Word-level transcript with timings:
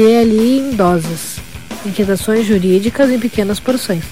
DLI 0.00 0.60
em 0.60 0.70
doses. 0.74 1.36
Inquietações 1.84 2.46
jurídicas 2.46 3.10
em 3.10 3.20
pequenas 3.20 3.60
porções. 3.60 4.02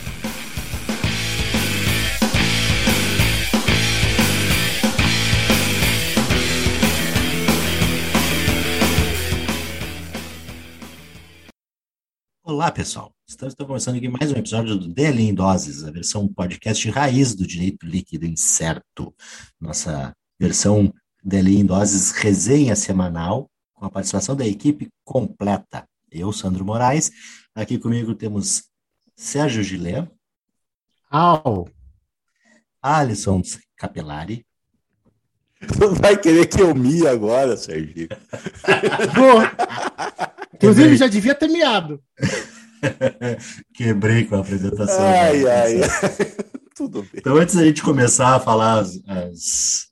Olá, 12.45 12.70
pessoal. 12.70 13.11
Estamos 13.27 13.55
começando 13.55 13.96
aqui 13.96 14.11
mais 14.11 14.30
um 14.30 14.36
episódio 14.36 14.77
do 14.77 14.89
DL 14.89 15.23
em 15.23 15.32
Doses, 15.32 15.85
a 15.85 15.91
versão 15.91 16.29
podcast 16.29 16.91
raiz 16.91 17.35
do 17.35 17.46
direito 17.46 17.86
líquido 17.86 18.27
incerto. 18.27 19.14
Nossa 19.58 20.14
versão 20.39 20.93
DL 21.25 21.57
em 21.57 21.64
Doses 21.64 22.11
resenha 22.11 22.77
semanal, 22.77 23.49
com 23.79 23.87
a 23.87 23.91
participação 23.91 24.35
da 24.35 24.46
equipe 24.46 24.89
completa. 25.05 25.89
Eu, 26.11 26.32
Sandro 26.32 26.64
Moraes. 26.64 27.11
Aqui 27.55 27.79
comigo 27.79 28.14
temos 28.14 28.64
Sérgio 29.17 29.63
Gilé. 29.63 30.09
Au! 31.11 31.69
Alisson 32.83 33.42
Capelari. 33.77 34.45
Tu 35.61 35.95
vai 35.95 36.17
querer 36.17 36.47
que 36.47 36.61
eu 36.61 36.75
mie 36.75 37.06
agora, 37.06 37.56
Sérgio? 37.56 38.09
Vou. 39.14 39.42
Inclusive, 40.55 40.97
já 40.97 41.06
devia 41.06 41.34
ter 41.34 41.48
miado. 41.48 42.03
Quebrei 43.75 44.25
com 44.25 44.36
a 44.36 44.41
apresentação. 44.41 45.05
Ai, 45.05 45.42
né? 45.42 45.50
ai, 45.50 45.75
Tudo 46.75 47.03
bem. 47.03 47.11
Então, 47.17 47.36
antes 47.36 47.56
da 47.56 47.64
gente 47.64 47.83
começar 47.83 48.36
a 48.36 48.41
falar 48.41 48.80
as, 48.80 49.00
as 49.06 49.89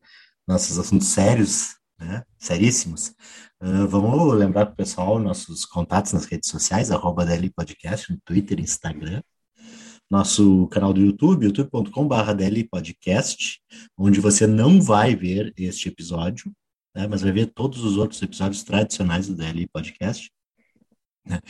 nossos 0.46 0.78
assuntos 0.78 1.08
sérios, 1.08 1.74
né? 1.98 2.22
Seríssimos, 2.38 3.12
uh, 3.62 3.86
vamos 3.88 4.34
lembrar 4.34 4.66
para 4.66 4.72
o 4.72 4.76
pessoal 4.76 5.18
nossos 5.18 5.64
contatos 5.64 6.12
nas 6.12 6.24
redes 6.26 6.50
sociais, 6.50 6.90
arroba 6.90 7.24
DL 7.24 7.50
Podcast, 7.50 8.12
no 8.12 8.18
Twitter, 8.24 8.60
Instagram. 8.60 9.22
Nosso 10.08 10.68
canal 10.68 10.92
do 10.92 11.00
YouTube, 11.00 11.46
youtube.com.br 11.46 12.32
DL 12.36 12.64
Podcast, 12.68 13.60
onde 13.98 14.20
você 14.20 14.46
não 14.46 14.80
vai 14.80 15.16
ver 15.16 15.52
este 15.56 15.88
episódio, 15.88 16.52
né, 16.94 17.06
mas 17.08 17.22
vai 17.22 17.32
ver 17.32 17.46
todos 17.46 17.82
os 17.82 17.96
outros 17.96 18.22
episódios 18.22 18.62
tradicionais 18.62 19.26
do 19.26 19.34
DL 19.34 19.66
Podcast. 19.68 20.30
Né? 21.24 21.40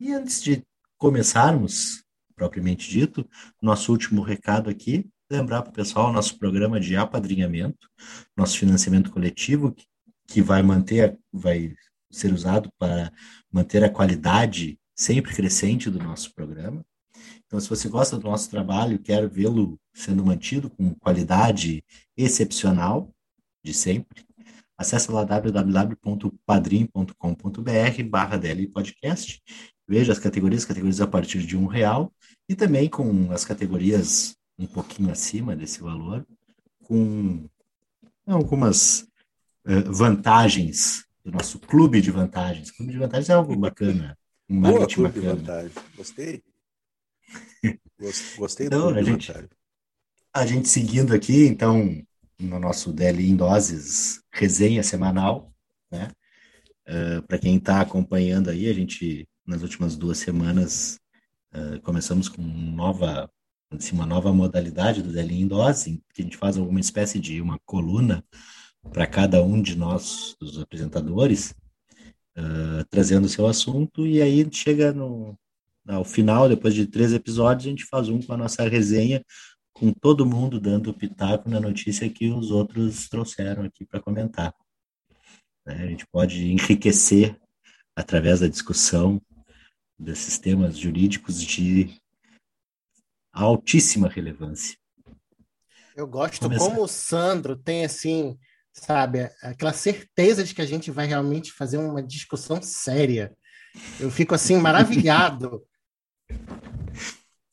E 0.00 0.12
antes 0.12 0.42
de 0.42 0.64
começarmos, 0.96 2.04
propriamente 2.34 2.88
dito, 2.88 3.28
nosso 3.60 3.92
último 3.92 4.22
recado 4.22 4.70
aqui, 4.70 5.08
lembrar 5.30 5.62
para 5.62 5.70
o 5.70 5.74
pessoal 5.74 6.12
nosso 6.12 6.38
programa 6.38 6.80
de 6.80 6.96
apadrinhamento, 6.96 7.88
nosso 8.36 8.58
financiamento 8.58 9.10
coletivo, 9.10 9.74
que 10.26 10.40
vai 10.40 10.62
manter, 10.62 11.18
vai 11.32 11.74
ser 12.10 12.32
usado 12.32 12.70
para 12.78 13.12
manter 13.50 13.84
a 13.84 13.90
qualidade 13.90 14.78
sempre 14.94 15.34
crescente 15.34 15.90
do 15.90 15.98
nosso 15.98 16.32
programa. 16.34 16.84
Então, 17.46 17.58
se 17.60 17.68
você 17.68 17.88
gosta 17.88 18.18
do 18.18 18.28
nosso 18.28 18.50
trabalho 18.50 18.98
quer 18.98 19.28
vê-lo 19.28 19.78
sendo 19.92 20.24
mantido 20.24 20.68
com 20.70 20.94
qualidade 20.94 21.84
excepcional 22.16 23.10
de 23.64 23.72
sempre, 23.74 24.27
acesse 24.78 25.10
lá 25.10 25.24
www.padrim.com.br 25.24 28.02
barra 28.08 28.40
podcast, 28.72 29.42
veja 29.86 30.12
as 30.12 30.18
categorias, 30.18 30.64
categorias 30.64 31.00
a 31.00 31.06
partir 31.06 31.42
de 31.42 31.56
um 31.56 31.66
real, 31.66 32.12
e 32.48 32.54
também 32.54 32.88
com 32.88 33.30
as 33.32 33.44
categorias 33.44 34.36
um 34.58 34.66
pouquinho 34.66 35.10
acima 35.10 35.54
desse 35.56 35.80
valor, 35.80 36.24
com 36.84 37.46
algumas 38.26 39.02
uh, 39.66 39.92
vantagens 39.92 41.04
do 41.24 41.32
nosso 41.32 41.58
clube 41.58 42.00
de 42.00 42.10
vantagens. 42.10 42.70
Clube 42.70 42.92
de 42.92 42.98
vantagens 42.98 43.28
é 43.28 43.32
algo 43.34 43.54
bacana. 43.56 44.16
Um 44.48 44.60
Boa, 44.62 44.86
clube 44.86 45.12
de 45.12 45.20
bacana. 45.20 45.34
vantagem. 45.34 45.70
Gostei. 45.96 46.42
Gos- 48.00 48.34
Gostei 48.36 48.66
Então, 48.66 48.80
do 48.80 48.84
clube 48.94 49.00
a 49.00 49.02
de 49.02 49.10
gente- 49.10 49.26
vantagem. 49.28 49.48
A 50.34 50.46
gente 50.46 50.68
seguindo 50.68 51.14
aqui, 51.14 51.46
então, 51.46 52.02
no 52.38 52.58
nosso 52.58 52.92
DL 52.92 53.28
em 53.28 53.36
Doses 53.36 54.22
resenha 54.32 54.82
semanal, 54.82 55.52
né? 55.90 56.10
Para 57.26 57.38
quem 57.38 57.56
está 57.56 57.80
acompanhando 57.80 58.48
aí, 58.48 58.66
a 58.68 58.72
gente, 58.72 59.28
nas 59.46 59.62
últimas 59.62 59.94
duas 59.94 60.16
semanas, 60.18 60.98
uh, 61.54 61.80
começamos 61.82 62.28
com 62.28 62.40
nova, 62.42 63.30
assim, 63.70 63.94
uma 63.94 64.06
nova 64.06 64.32
modalidade 64.32 65.02
do 65.02 65.12
DL 65.12 65.34
em 65.34 65.46
Dose, 65.46 66.02
que 66.14 66.22
a 66.22 66.24
gente 66.24 66.38
faz 66.38 66.56
alguma 66.56 66.80
espécie 66.80 67.18
de 67.18 67.42
uma 67.42 67.58
coluna 67.66 68.24
para 68.90 69.06
cada 69.06 69.42
um 69.42 69.60
de 69.60 69.76
nós, 69.76 70.34
dos 70.40 70.58
apresentadores, 70.58 71.54
uh, 72.38 72.84
trazendo 72.88 73.26
o 73.26 73.28
seu 73.28 73.46
assunto, 73.46 74.06
e 74.06 74.22
aí 74.22 74.48
chega 74.50 74.90
no, 74.90 75.38
ao 75.86 76.04
final, 76.04 76.48
depois 76.48 76.74
de 76.74 76.86
três 76.86 77.12
episódios, 77.12 77.66
a 77.66 77.70
gente 77.70 77.84
faz 77.84 78.08
um 78.08 78.20
com 78.20 78.32
a 78.32 78.36
nossa 78.36 78.66
resenha 78.68 79.22
com 79.78 79.92
todo 79.92 80.26
mundo 80.26 80.60
dando 80.60 80.92
pitaco 80.92 81.48
na 81.48 81.60
notícia 81.60 82.10
que 82.10 82.30
os 82.30 82.50
outros 82.50 83.08
trouxeram 83.08 83.64
aqui 83.64 83.84
para 83.84 84.00
comentar. 84.00 84.52
Né? 85.64 85.74
A 85.84 85.86
gente 85.86 86.06
pode 86.06 86.50
enriquecer 86.50 87.38
através 87.94 88.40
da 88.40 88.48
discussão 88.48 89.20
desses 89.98 90.38
temas 90.38 90.76
jurídicos 90.76 91.40
de 91.40 91.96
altíssima 93.32 94.08
relevância. 94.08 94.76
Eu 95.96 96.06
gosto 96.06 96.40
Começar. 96.40 96.64
como 96.64 96.82
o 96.82 96.88
Sandro 96.88 97.56
tem, 97.56 97.84
assim, 97.84 98.38
sabe, 98.72 99.30
aquela 99.42 99.72
certeza 99.72 100.44
de 100.44 100.54
que 100.54 100.62
a 100.62 100.66
gente 100.66 100.90
vai 100.90 101.06
realmente 101.06 101.52
fazer 101.52 101.78
uma 101.78 102.02
discussão 102.02 102.62
séria. 102.62 103.36
Eu 103.98 104.10
fico, 104.10 104.34
assim, 104.34 104.56
maravilhado. 104.62 105.64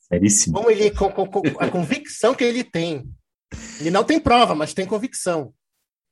Seríssimo. 0.08 0.56
como 0.56 0.70
ele, 0.70 0.90
com, 0.90 1.10
com- 1.10 1.26
com 1.28 1.40
a 1.60 1.68
convicção 1.70 2.34
que 2.34 2.44
ele 2.44 2.62
tem. 2.64 3.08
Ele 3.80 3.90
não 3.90 4.04
tem 4.04 4.20
prova, 4.20 4.54
mas 4.54 4.72
tem 4.74 4.86
convicção. 4.86 5.52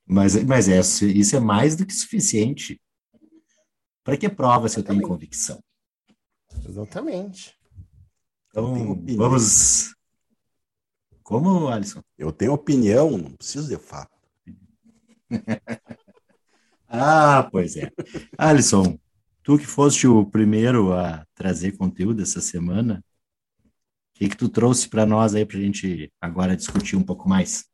Mas, 0.07 0.35
mas 0.43 0.67
é, 0.69 0.79
isso 0.79 1.35
é 1.35 1.39
mais 1.39 1.75
do 1.75 1.85
que 1.85 1.93
suficiente. 1.93 2.79
Para 4.03 4.17
que 4.17 4.29
prova 4.29 4.69
se 4.69 4.77
eu 4.77 4.83
tenho 4.83 5.01
convicção? 5.01 5.59
Exatamente. 6.67 7.55
Eu 8.53 8.63
tenho 8.65 8.77
Então, 8.77 8.91
opinião. 8.91 9.17
vamos. 9.17 9.95
Como, 11.23 11.67
Alisson? 11.69 12.01
Eu 12.17 12.31
tenho 12.31 12.53
opinião, 12.53 13.17
não 13.17 13.31
preciso 13.31 13.67
de 13.67 13.77
fato. 13.77 14.11
Ah, 16.87 17.49
pois 17.51 17.75
é. 17.75 17.89
Alisson, 18.37 18.97
tu 19.43 19.57
que 19.57 19.65
foste 19.65 20.07
o 20.07 20.25
primeiro 20.25 20.93
a 20.93 21.25
trazer 21.33 21.75
conteúdo 21.77 22.21
essa 22.21 22.39
semana, 22.39 23.03
que, 24.15 24.29
que 24.29 24.37
tu 24.37 24.49
trouxe 24.49 24.89
para 24.89 25.05
nós 25.05 25.35
aí 25.35 25.45
para 25.45 25.57
a 25.57 25.61
gente 25.61 26.11
agora 26.19 26.55
discutir 26.55 26.95
um 26.95 27.03
pouco 27.03 27.29
mais? 27.29 27.65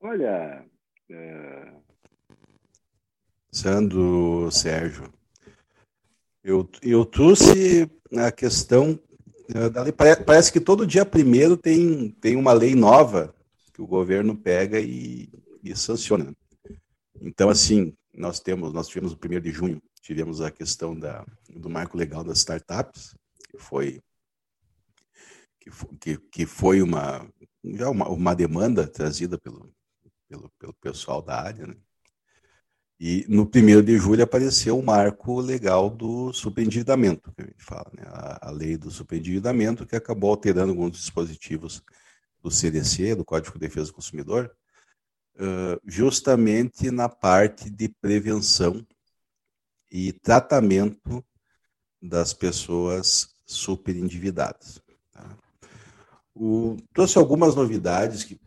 Olha, 0.00 0.64
é... 1.10 1.72
Sandro, 3.50 4.50
Sérgio, 4.50 5.12
eu, 6.44 6.68
eu 6.82 7.04
trouxe 7.04 7.90
a 8.12 8.30
questão 8.30 9.00
Parece 10.26 10.52
que 10.52 10.60
todo 10.60 10.86
dia 10.86 11.06
primeiro 11.06 11.56
tem, 11.56 12.10
tem 12.20 12.36
uma 12.36 12.52
lei 12.52 12.74
nova 12.74 13.34
que 13.72 13.80
o 13.80 13.86
governo 13.86 14.36
pega 14.36 14.78
e, 14.78 15.30
e 15.64 15.74
sanciona. 15.74 16.34
Então, 17.20 17.48
assim, 17.48 17.94
nós 18.12 18.40
temos, 18.40 18.72
nós 18.74 18.88
tivemos 18.88 19.12
o 19.12 19.16
primeiro 19.16 19.44
de 19.44 19.50
junho, 19.50 19.80
tivemos 20.02 20.42
a 20.42 20.50
questão 20.50 20.98
da, 20.98 21.24
do 21.48 21.70
marco 21.70 21.96
legal 21.96 22.22
das 22.22 22.38
startups, 22.38 23.14
que 23.50 23.56
foi 23.56 24.00
que, 26.00 26.18
que 26.18 26.46
foi 26.46 26.82
uma 26.82 27.28
já 27.64 27.90
uma, 27.90 28.08
uma 28.08 28.34
demanda 28.34 28.86
trazida 28.86 29.38
pelo, 29.38 29.72
pelo, 30.28 30.50
pelo 30.58 30.74
pessoal 30.74 31.20
da 31.20 31.40
área, 31.40 31.66
né? 31.66 31.76
E 33.00 33.24
no 33.28 33.46
primeiro 33.46 33.80
de 33.80 33.96
julho 33.96 34.24
apareceu 34.24 34.76
o 34.76 34.82
marco 34.82 35.40
legal 35.40 35.88
do 35.88 36.32
superendividamento, 36.32 37.32
que 37.32 37.42
a 37.42 37.46
gente 37.46 37.62
fala, 37.62 37.88
né? 37.96 38.02
a, 38.06 38.48
a 38.48 38.50
lei 38.50 38.76
do 38.76 38.90
superendividamento, 38.90 39.86
que 39.86 39.94
acabou 39.94 40.30
alterando 40.30 40.72
alguns 40.72 40.96
dispositivos 40.96 41.80
do 42.42 42.50
CDC, 42.50 43.14
do 43.14 43.24
Código 43.24 43.52
de 43.56 43.60
Defesa 43.68 43.86
do 43.86 43.94
Consumidor, 43.94 44.52
justamente 45.86 46.90
na 46.90 47.08
parte 47.08 47.70
de 47.70 47.88
prevenção 47.88 48.84
e 49.90 50.12
tratamento 50.12 51.24
das 52.02 52.34
pessoas 52.34 53.28
superendividadas. 53.46 54.82
O, 56.40 56.76
trouxe 56.94 57.18
algumas 57.18 57.54
novidades 57.56 58.22
que, 58.22 58.38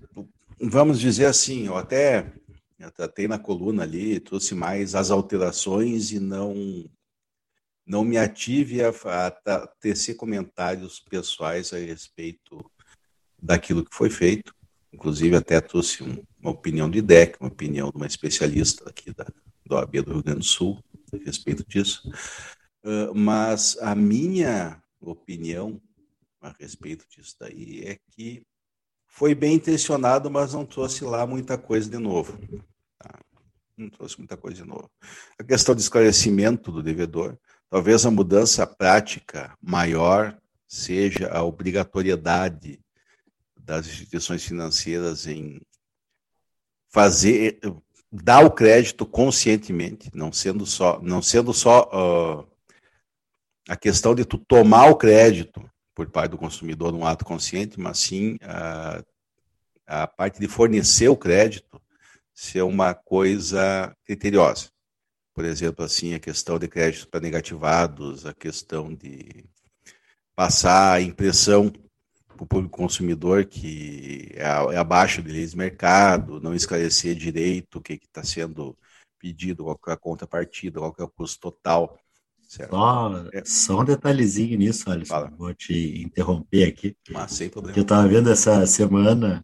vamos 0.62 1.00
dizer 1.00 1.26
assim, 1.26 1.66
eu 1.68 1.76
até 1.76 2.32
eu 2.80 2.92
tratei 2.92 3.28
na 3.28 3.38
coluna 3.38 3.84
ali, 3.84 4.20
trouxe 4.20 4.56
mais 4.56 4.96
as 4.96 5.12
alterações 5.12 6.12
e 6.12 6.20
não 6.20 6.90
não 7.86 8.06
me 8.06 8.18
ative 8.18 8.82
a, 8.84 8.90
a 9.46 9.68
tecer 9.80 10.16
comentários 10.16 11.00
pessoais 11.00 11.74
a 11.74 11.78
respeito 11.78 12.64
daquilo 13.42 13.84
que 13.84 13.94
foi 13.94 14.10
feito. 14.10 14.56
Inclusive, 14.94 15.36
até 15.36 15.60
trouxe 15.60 16.04
um, 16.04 16.24
uma 16.40 16.52
opinião 16.52 16.90
de 16.90 17.02
DEC, 17.02 17.38
uma 17.40 17.50
opinião 17.50 17.90
de 17.90 17.98
uma 17.98 18.08
especialista 18.08 18.90
aqui 18.90 19.14
da, 19.14 19.26
do 19.66 19.76
OAB 19.76 19.92
do 20.04 20.14
Rio 20.14 20.24
Grande 20.24 20.40
do 20.40 20.46
Sul 20.46 20.82
a 21.12 21.18
respeito 21.18 21.66
disso. 21.68 22.10
Uh, 22.84 23.14
mas 23.14 23.78
a 23.82 23.94
minha 23.94 24.82
opinião 25.02 25.82
a 26.42 26.54
respeito 26.60 27.06
disso 27.08 27.36
daí 27.40 27.84
é 27.86 27.98
que 28.12 28.44
foi 29.08 29.36
bem 29.36 29.56
intencionado, 29.56 30.32
mas 30.32 30.54
não 30.54 30.66
trouxe 30.66 31.04
lá 31.04 31.28
muita 31.28 31.58
coisa 31.58 31.90
de 31.90 31.98
novo. 31.98 32.38
Tá? 32.98 33.20
Não 33.78 33.90
trouxe 33.90 34.18
muita 34.18 34.36
coisa 34.36 34.64
de 34.64 34.68
novo. 34.68 34.90
A 35.40 35.44
questão 35.44 35.76
de 35.76 35.82
esclarecimento 35.82 36.72
do 36.72 36.82
devedor, 36.82 37.38
talvez 37.70 38.06
a 38.06 38.12
mudança 38.12 38.66
prática 38.66 39.56
maior 39.62 40.38
seja 40.68 41.30
a 41.30 41.44
obrigatoriedade 41.44 42.80
das 43.60 43.86
instituições 43.86 44.44
financeiras 44.44 45.28
em 45.28 45.62
fazer 46.90 47.60
dar 48.12 48.44
o 48.44 48.52
crédito 48.52 49.06
conscientemente, 49.06 50.10
não 50.14 50.34
sendo 50.34 50.66
só 50.66 51.00
não 51.02 51.22
sendo 51.22 51.54
só 51.54 51.84
uh, 51.94 52.48
a 53.70 53.78
questão 53.78 54.14
de 54.14 54.26
tu 54.26 54.38
tomar 54.38 54.90
o 54.90 54.98
crédito 54.98 55.71
por 55.94 56.10
parte 56.10 56.32
do 56.32 56.38
consumidor 56.38 56.92
num 56.92 57.06
ato 57.06 57.26
consciente, 57.26 57.80
mas 57.80 58.00
sim 58.00 58.38
a, 58.42 59.04
a 59.86 60.08
parte 60.08 60.40
de 60.40 60.48
fornecer 60.48 61.10
o 61.10 61.18
crédito 61.18 61.82
ser 62.34 62.64
uma 62.64 62.94
coisa 62.94 63.96
criteriosa. 64.06 64.70
Por 65.34 65.46
exemplo, 65.46 65.86
assim, 65.86 66.14
a 66.14 66.20
questão 66.20 66.58
de 66.58 66.68
crédito 66.68 67.08
para 67.08 67.20
negativados, 67.20 68.26
a 68.26 68.34
questão 68.34 68.94
de 68.94 69.46
passar 70.36 70.94
a 70.94 71.02
impressão 71.02 71.70
para 71.70 72.44
o 72.44 72.48
público 72.48 72.78
consumidor 72.78 73.46
que 73.46 74.32
é, 74.36 74.74
é 74.74 74.78
abaixo 74.78 75.22
de 75.22 75.32
leis 75.32 75.52
de 75.52 75.58
mercado, 75.58 76.42
não 76.42 76.56
esclarecer 76.56 77.16
direito 77.16 77.78
o 77.78 77.82
que 77.82 77.94
está 77.94 78.24
sendo 78.24 78.78
pedido, 79.20 79.64
qual 79.64 79.80
é 79.88 79.92
a 79.92 79.98
contrapartida, 79.98 80.80
qual 80.80 80.96
é 80.98 81.04
o 81.04 81.10
custo 81.10 81.52
total. 81.52 82.00
Só, 82.52 83.30
é. 83.32 83.46
só 83.46 83.80
um 83.80 83.86
detalhezinho 83.86 84.58
nisso, 84.58 84.92
Alisson. 84.92 85.14
Fala. 85.14 85.30
Vou 85.38 85.54
te 85.54 86.02
interromper 86.02 86.66
aqui. 86.66 86.98
Mas 87.10 87.32
sem 87.32 87.50
problema. 87.50 87.78
Eu 87.78 87.84
estava 87.84 88.06
vendo 88.10 88.30
essa 88.30 88.68
semana 88.68 89.42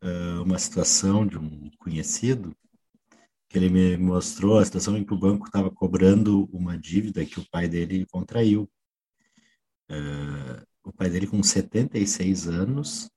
uh, 0.00 0.44
uma 0.44 0.56
situação 0.56 1.26
de 1.26 1.36
um 1.36 1.68
conhecido 1.76 2.56
que 3.48 3.58
ele 3.58 3.68
me 3.68 3.96
mostrou 3.96 4.58
a 4.58 4.64
situação 4.64 4.96
em 4.96 5.02
que 5.02 5.12
o 5.12 5.18
banco 5.18 5.46
estava 5.46 5.72
cobrando 5.72 6.48
uma 6.52 6.78
dívida 6.78 7.26
que 7.26 7.40
o 7.40 7.50
pai 7.50 7.66
dele 7.66 8.06
contraiu. 8.12 8.70
Uh, 9.90 10.64
o 10.84 10.92
pai 10.92 11.10
dele, 11.10 11.26
com 11.26 11.42
76 11.42 12.46
anos, 12.46 13.10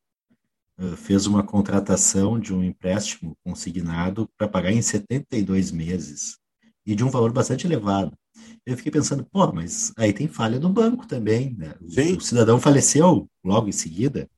fez 0.97 1.27
uma 1.27 1.43
contratação 1.43 2.39
de 2.39 2.51
um 2.51 2.63
empréstimo 2.63 3.37
consignado 3.43 4.27
para 4.35 4.47
pagar 4.47 4.71
em 4.71 4.81
72 4.81 5.71
meses 5.71 6.39
e 6.83 6.95
de 6.95 7.03
um 7.03 7.09
valor 7.09 7.31
bastante 7.31 7.67
elevado. 7.67 8.17
Eu 8.65 8.77
fiquei 8.77 8.91
pensando, 8.91 9.25
pô, 9.25 9.51
mas 9.51 9.93
aí 9.97 10.13
tem 10.13 10.27
falha 10.27 10.59
no 10.59 10.69
banco 10.69 11.07
também, 11.07 11.55
né? 11.57 11.73
O, 11.81 12.17
o 12.17 12.21
cidadão 12.21 12.59
faleceu 12.59 13.29
logo 13.43 13.67
em 13.67 13.73
seguida, 13.73 14.29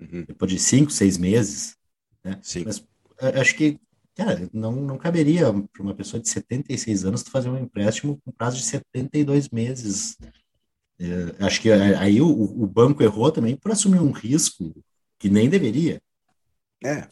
uhum. 0.00 0.24
depois 0.26 0.50
de 0.50 0.58
cinco, 0.58 0.90
seis 0.90 1.16
meses, 1.16 1.76
né? 2.24 2.38
Sim. 2.42 2.64
Mas 2.64 2.84
acho 3.40 3.56
que, 3.56 3.78
cara, 4.14 4.48
não, 4.52 4.72
não 4.72 4.98
caberia 4.98 5.46
para 5.72 5.82
uma 5.82 5.94
pessoa 5.94 6.20
de 6.20 6.28
76 6.28 7.04
anos 7.04 7.22
fazer 7.22 7.48
um 7.48 7.58
empréstimo 7.58 8.20
com 8.24 8.32
prazo 8.32 8.56
de 8.56 8.64
72 8.64 9.48
meses 9.48 10.16
é, 11.00 11.44
acho 11.44 11.60
que 11.60 11.70
aí 11.70 12.20
o, 12.20 12.28
o, 12.28 12.66
banco 12.66 13.02
errou 13.02 13.30
também 13.30 13.56
por 13.56 13.70
assumir 13.70 14.00
um 14.00 14.10
risco 14.10 14.74
que 15.16 15.30
nem 15.30 15.48
deveria. 15.48 16.02
É. 16.84 17.08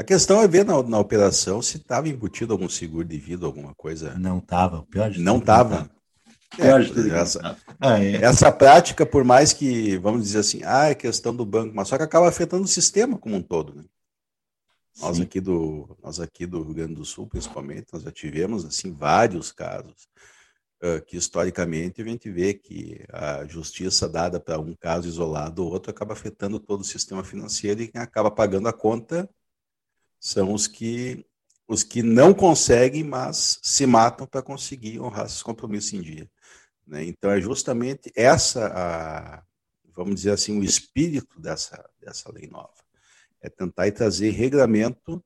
A 0.00 0.02
questão 0.02 0.40
é 0.40 0.48
ver 0.48 0.64
na, 0.64 0.82
na 0.82 0.98
operação 0.98 1.60
se 1.60 1.76
estava 1.76 2.08
embutido 2.08 2.54
algum 2.54 2.70
seguro 2.70 3.06
de 3.06 3.18
vida, 3.18 3.44
alguma 3.44 3.74
coisa. 3.74 4.18
Não 4.18 4.38
estava. 4.38 4.82
Pior 4.84 5.10
de 5.10 5.20
não 5.20 5.36
estava. 5.36 5.90
É, 6.58 6.70
essa, 7.20 7.58
ah, 7.78 8.02
é. 8.02 8.14
essa 8.14 8.50
prática, 8.50 9.04
por 9.04 9.24
mais 9.24 9.52
que, 9.52 9.98
vamos 9.98 10.22
dizer 10.22 10.38
assim, 10.38 10.62
ah, 10.64 10.86
é 10.86 10.94
questão 10.94 11.36
do 11.36 11.44
banco, 11.44 11.74
mas 11.76 11.86
só 11.86 11.98
que 11.98 12.02
acaba 12.02 12.26
afetando 12.26 12.64
o 12.64 12.66
sistema 12.66 13.18
como 13.18 13.36
um 13.36 13.42
todo. 13.42 13.74
Né? 13.74 13.84
Nós 15.02 15.20
aqui, 15.20 15.38
do, 15.38 15.94
nós 16.02 16.18
aqui 16.18 16.46
do 16.46 16.62
Rio 16.62 16.74
Grande 16.74 16.94
do 16.94 17.04
Sul, 17.04 17.26
principalmente, 17.26 17.88
nós 17.92 18.02
já 18.02 18.10
tivemos 18.10 18.64
assim 18.64 18.94
vários 18.94 19.52
casos 19.52 20.08
que 21.06 21.18
historicamente 21.18 22.00
a 22.00 22.04
gente 22.06 22.30
vê 22.30 22.54
que 22.54 23.04
a 23.12 23.44
justiça 23.44 24.08
dada 24.08 24.40
para 24.40 24.58
um 24.58 24.74
caso 24.74 25.06
isolado 25.06 25.62
ou 25.62 25.70
outro 25.70 25.90
acaba 25.90 26.14
afetando 26.14 26.58
todo 26.58 26.80
o 26.80 26.84
sistema 26.84 27.22
financeiro 27.22 27.82
e 27.82 27.88
quem 27.88 28.00
acaba 28.00 28.30
pagando 28.30 28.66
a 28.66 28.72
conta 28.72 29.28
são 30.20 30.52
os 30.52 30.68
que 30.68 31.26
os 31.66 31.84
que 31.84 32.02
não 32.02 32.34
conseguem, 32.34 33.04
mas 33.04 33.60
se 33.62 33.86
matam 33.86 34.26
para 34.26 34.42
conseguir 34.42 34.98
honrar 35.00 35.26
esses 35.26 35.40
compromissos 35.40 35.92
em 35.92 36.00
dia. 36.00 36.28
Né? 36.84 37.04
Então 37.04 37.30
é 37.30 37.40
justamente 37.40 38.10
essa, 38.16 38.66
a, 38.74 39.44
vamos 39.94 40.16
dizer 40.16 40.32
assim, 40.32 40.58
o 40.58 40.64
espírito 40.64 41.40
dessa, 41.40 41.88
dessa 42.00 42.30
lei 42.32 42.48
nova. 42.48 42.74
É 43.40 43.48
tentar 43.48 43.90
trazer 43.92 44.30
regramento 44.30 45.22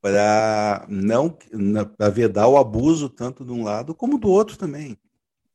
para 0.00 0.86
não 0.88 1.36
para 1.98 2.08
vedar 2.08 2.48
o 2.48 2.56
abuso 2.56 3.10
tanto 3.10 3.44
de 3.44 3.52
um 3.52 3.62
lado 3.62 3.94
como 3.94 4.18
do 4.18 4.30
outro 4.30 4.56
também, 4.56 4.96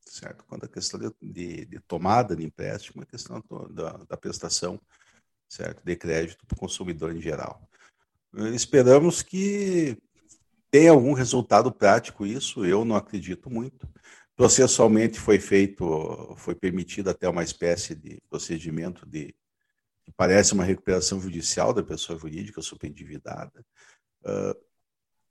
certo? 0.06 0.44
Quando 0.44 0.64
a 0.64 0.68
questão 0.68 1.00
de, 1.00 1.12
de, 1.20 1.64
de 1.64 1.80
tomada 1.80 2.36
de 2.36 2.44
empréstimo, 2.44 3.02
a 3.02 3.06
questão 3.06 3.42
da, 3.70 3.92
da 4.08 4.16
prestação, 4.16 4.80
certo, 5.48 5.82
de 5.84 5.96
crédito 5.96 6.46
para 6.46 6.54
o 6.54 6.60
consumidor 6.60 7.16
em 7.16 7.20
geral. 7.20 7.68
Esperamos 8.54 9.22
que 9.22 9.96
tenha 10.70 10.90
algum 10.90 11.12
resultado 11.12 11.70
prático 11.70 12.26
isso. 12.26 12.64
Eu 12.64 12.84
não 12.84 12.96
acredito 12.96 13.48
muito. 13.48 13.88
Processualmente 14.36 15.20
foi 15.20 15.38
feito, 15.38 16.34
foi 16.36 16.54
permitido 16.54 17.10
até 17.10 17.28
uma 17.28 17.44
espécie 17.44 17.94
de 17.94 18.20
procedimento 18.28 19.06
de 19.06 19.34
que 20.04 20.12
parece 20.16 20.52
uma 20.52 20.64
recuperação 20.64 21.20
judicial 21.20 21.72
da 21.72 21.82
pessoa 21.82 22.18
jurídica 22.18 22.60
superendividada. 22.60 23.64
Uh, 24.22 24.54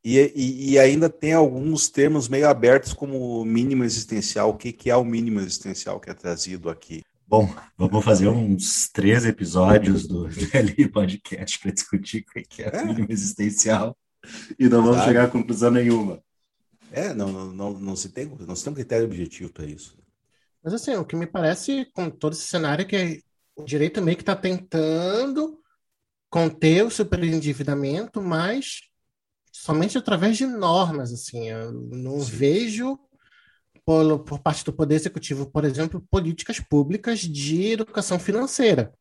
e, 0.04 0.20
e, 0.36 0.72
e, 0.72 0.80
ainda 0.80 1.10
tem 1.10 1.32
alguns 1.32 1.90
termos 1.90 2.28
meio 2.28 2.48
abertos, 2.48 2.94
como 2.94 3.46
mínimo 3.46 3.86
existencial. 3.86 4.50
O 4.50 4.58
que, 4.58 4.74
que 4.74 4.90
é 4.90 4.96
o 4.96 5.06
mínimo 5.06 5.40
existencial 5.40 6.00
que 6.00 6.10
é 6.10 6.14
trazido 6.14 6.70
aqui? 6.70 7.04
Bom, 7.34 7.50
vamos 7.76 8.06
fazer 8.06 8.28
uns 8.28 8.88
três 8.90 9.26
episódios 9.26 10.06
do 10.06 10.28
GLI 10.30 10.88
Podcast 10.88 11.58
para 11.58 11.72
discutir 11.72 12.24
o 12.30 12.44
que 12.44 12.62
é, 12.62 12.70
é 12.72 12.84
o 12.84 12.86
mínimo 12.86 13.08
existencial 13.10 13.98
e 14.60 14.70
não 14.70 14.84
vamos 14.84 15.04
chegar 15.04 15.24
a 15.24 15.28
conclusão 15.28 15.72
nenhuma. 15.72 16.24
É, 16.92 17.12
não, 17.12 17.32
não, 17.32 17.52
não, 17.52 17.80
não, 17.80 17.96
se 17.96 18.10
tem, 18.10 18.28
não 18.28 18.56
se 18.56 18.64
tem 18.64 18.72
um 18.72 18.76
critério 18.76 19.08
objetivo 19.08 19.52
para 19.52 19.66
isso. 19.66 19.98
Mas 20.64 20.76
assim, 20.76 20.94
o 20.96 21.04
que 21.04 21.16
me 21.16 21.26
parece 21.26 21.86
com 21.92 22.08
todo 22.08 22.34
esse 22.34 22.44
cenário 22.44 22.84
é 22.84 22.86
que 22.86 23.24
o 23.56 23.64
direito 23.64 24.00
meio 24.00 24.16
que 24.16 24.22
está 24.22 24.36
tentando 24.36 25.60
conter 26.30 26.86
o 26.86 26.92
superendividamento, 26.92 28.22
mas 28.22 28.82
somente 29.52 29.98
através 29.98 30.38
de 30.38 30.46
normas, 30.46 31.12
assim, 31.12 31.50
eu 31.50 31.72
não 31.72 32.20
Sim. 32.20 32.32
vejo 32.32 33.00
por, 33.86 34.20
por 34.20 34.40
parte 34.40 34.64
do 34.64 34.72
Poder 34.74 34.96
Executivo, 34.96 35.46
por 35.46 35.66
exemplo, 35.66 36.06
políticas 36.10 36.60
públicas 36.60 37.20
de 37.20 37.72
educação 37.74 38.18
financeira. 38.20 38.94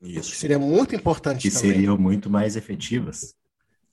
Isso. 0.00 0.34
Seria 0.34 0.58
muito 0.58 0.94
importante 0.94 1.48
Que 1.48 1.54
também. 1.54 1.72
seriam 1.74 1.96
muito 1.98 2.28
mais 2.28 2.56
efetivas. 2.56 3.34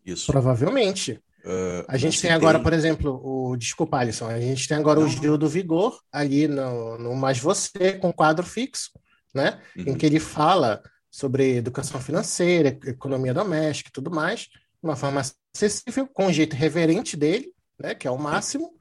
Isso. 0.05 0.31
Provavelmente. 0.31 1.19
Uh, 1.45 1.85
A 1.87 1.97
gente 1.97 2.19
tem 2.21 2.31
agora, 2.31 2.59
por 2.59 2.73
exemplo, 2.73 3.19
o. 3.23 3.55
Desculpa, 3.55 3.97
Alisson. 3.97 4.27
A 4.27 4.39
gente 4.39 4.67
tem 4.67 4.75
agora 4.77 4.99
o 4.99 5.03
Não. 5.03 5.09
Gil 5.09 5.37
do 5.37 5.47
Vigor, 5.47 5.99
ali 6.11 6.47
no, 6.47 6.97
no 6.97 7.15
Mais 7.15 7.39
Você, 7.39 7.93
com 7.93 8.11
quadro 8.11 8.45
fixo, 8.45 8.89
né? 9.33 9.61
Em 9.75 9.89
Uhum. 9.91 9.95
que 9.97 10.05
ele 10.05 10.19
fala 10.19 10.81
sobre 11.11 11.55
educação 11.57 11.99
financeira, 12.01 12.69
economia 12.85 13.33
doméstica 13.33 13.89
e 13.89 13.93
tudo 13.93 14.11
mais, 14.11 14.41
de 14.41 14.49
uma 14.83 14.95
forma 14.95 15.21
acessível, 15.55 16.07
com 16.07 16.27
o 16.27 16.33
jeito 16.33 16.55
reverente 16.55 17.15
dele, 17.15 17.51
né? 17.79 17.95
Que 17.95 18.07
é 18.07 18.11
o 18.11 18.17
máximo. 18.17 18.71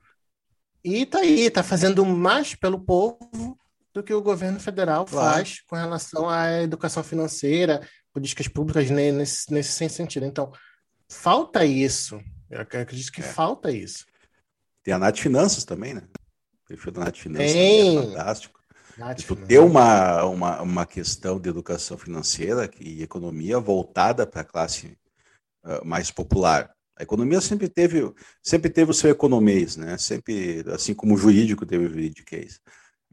E 0.84 1.04
tá 1.06 1.18
aí, 1.18 1.50
tá 1.50 1.62
fazendo 1.62 2.04
mais 2.04 2.54
pelo 2.54 2.80
povo 2.80 3.58
do 3.92 4.02
que 4.02 4.14
o 4.14 4.22
governo 4.22 4.60
federal 4.60 5.04
Claro. 5.04 5.34
faz 5.34 5.60
com 5.62 5.74
relação 5.76 6.28
à 6.28 6.62
educação 6.62 7.02
financeira, 7.02 7.86
políticas 8.12 8.46
públicas 8.48 8.88
ne- 8.90 9.12
nesse, 9.12 9.52
nesse 9.52 9.88
sentido. 9.90 10.24
Então, 10.26 10.52
falta 11.08 11.64
isso. 11.64 12.20
Eu 12.50 12.60
ac- 12.60 12.76
acredito 12.76 13.12
que 13.12 13.20
É. 13.20 13.24
falta 13.24 13.70
isso. 13.70 14.06
Tem 14.82 14.94
a 14.94 14.98
Nath 14.98 15.18
Finanças 15.18 15.64
também, 15.64 15.94
né? 15.94 16.02
O 16.64 16.68
perfil 16.68 16.92
da 16.92 17.04
Nath 17.04 17.16
Finanças 17.16 17.52
Tem. 17.52 17.98
é 17.98 18.02
fantástico. 18.02 18.58
Nath, 18.96 19.22
Tu 19.24 19.34
né? 19.36 19.46
ter 19.46 19.58
uma, 19.58 20.24
uma, 20.24 20.62
uma 20.62 20.86
questão 20.86 21.38
de 21.38 21.48
educação 21.48 21.96
financeira 21.98 22.70
e 22.80 23.02
economia 23.02 23.58
voltada 23.60 24.26
para 24.26 24.40
a 24.40 24.44
classe 24.44 24.96
ah, 25.64 25.80
mais 25.84 26.10
popular. 26.10 26.70
A 26.98 27.02
economia 27.04 27.40
sempre 27.40 27.68
teve, 27.68 28.12
sempre 28.42 28.68
teve 28.68 28.90
o 28.90 28.94
seu 28.94 29.10
economês, 29.10 29.76
né? 29.76 29.96
Sempre, 29.98 30.64
assim 30.72 30.92
como 30.94 31.14
o 31.14 31.16
jurídico 31.16 31.64
teve 31.64 31.86
o 31.86 31.88
juridiquês. 31.88 32.60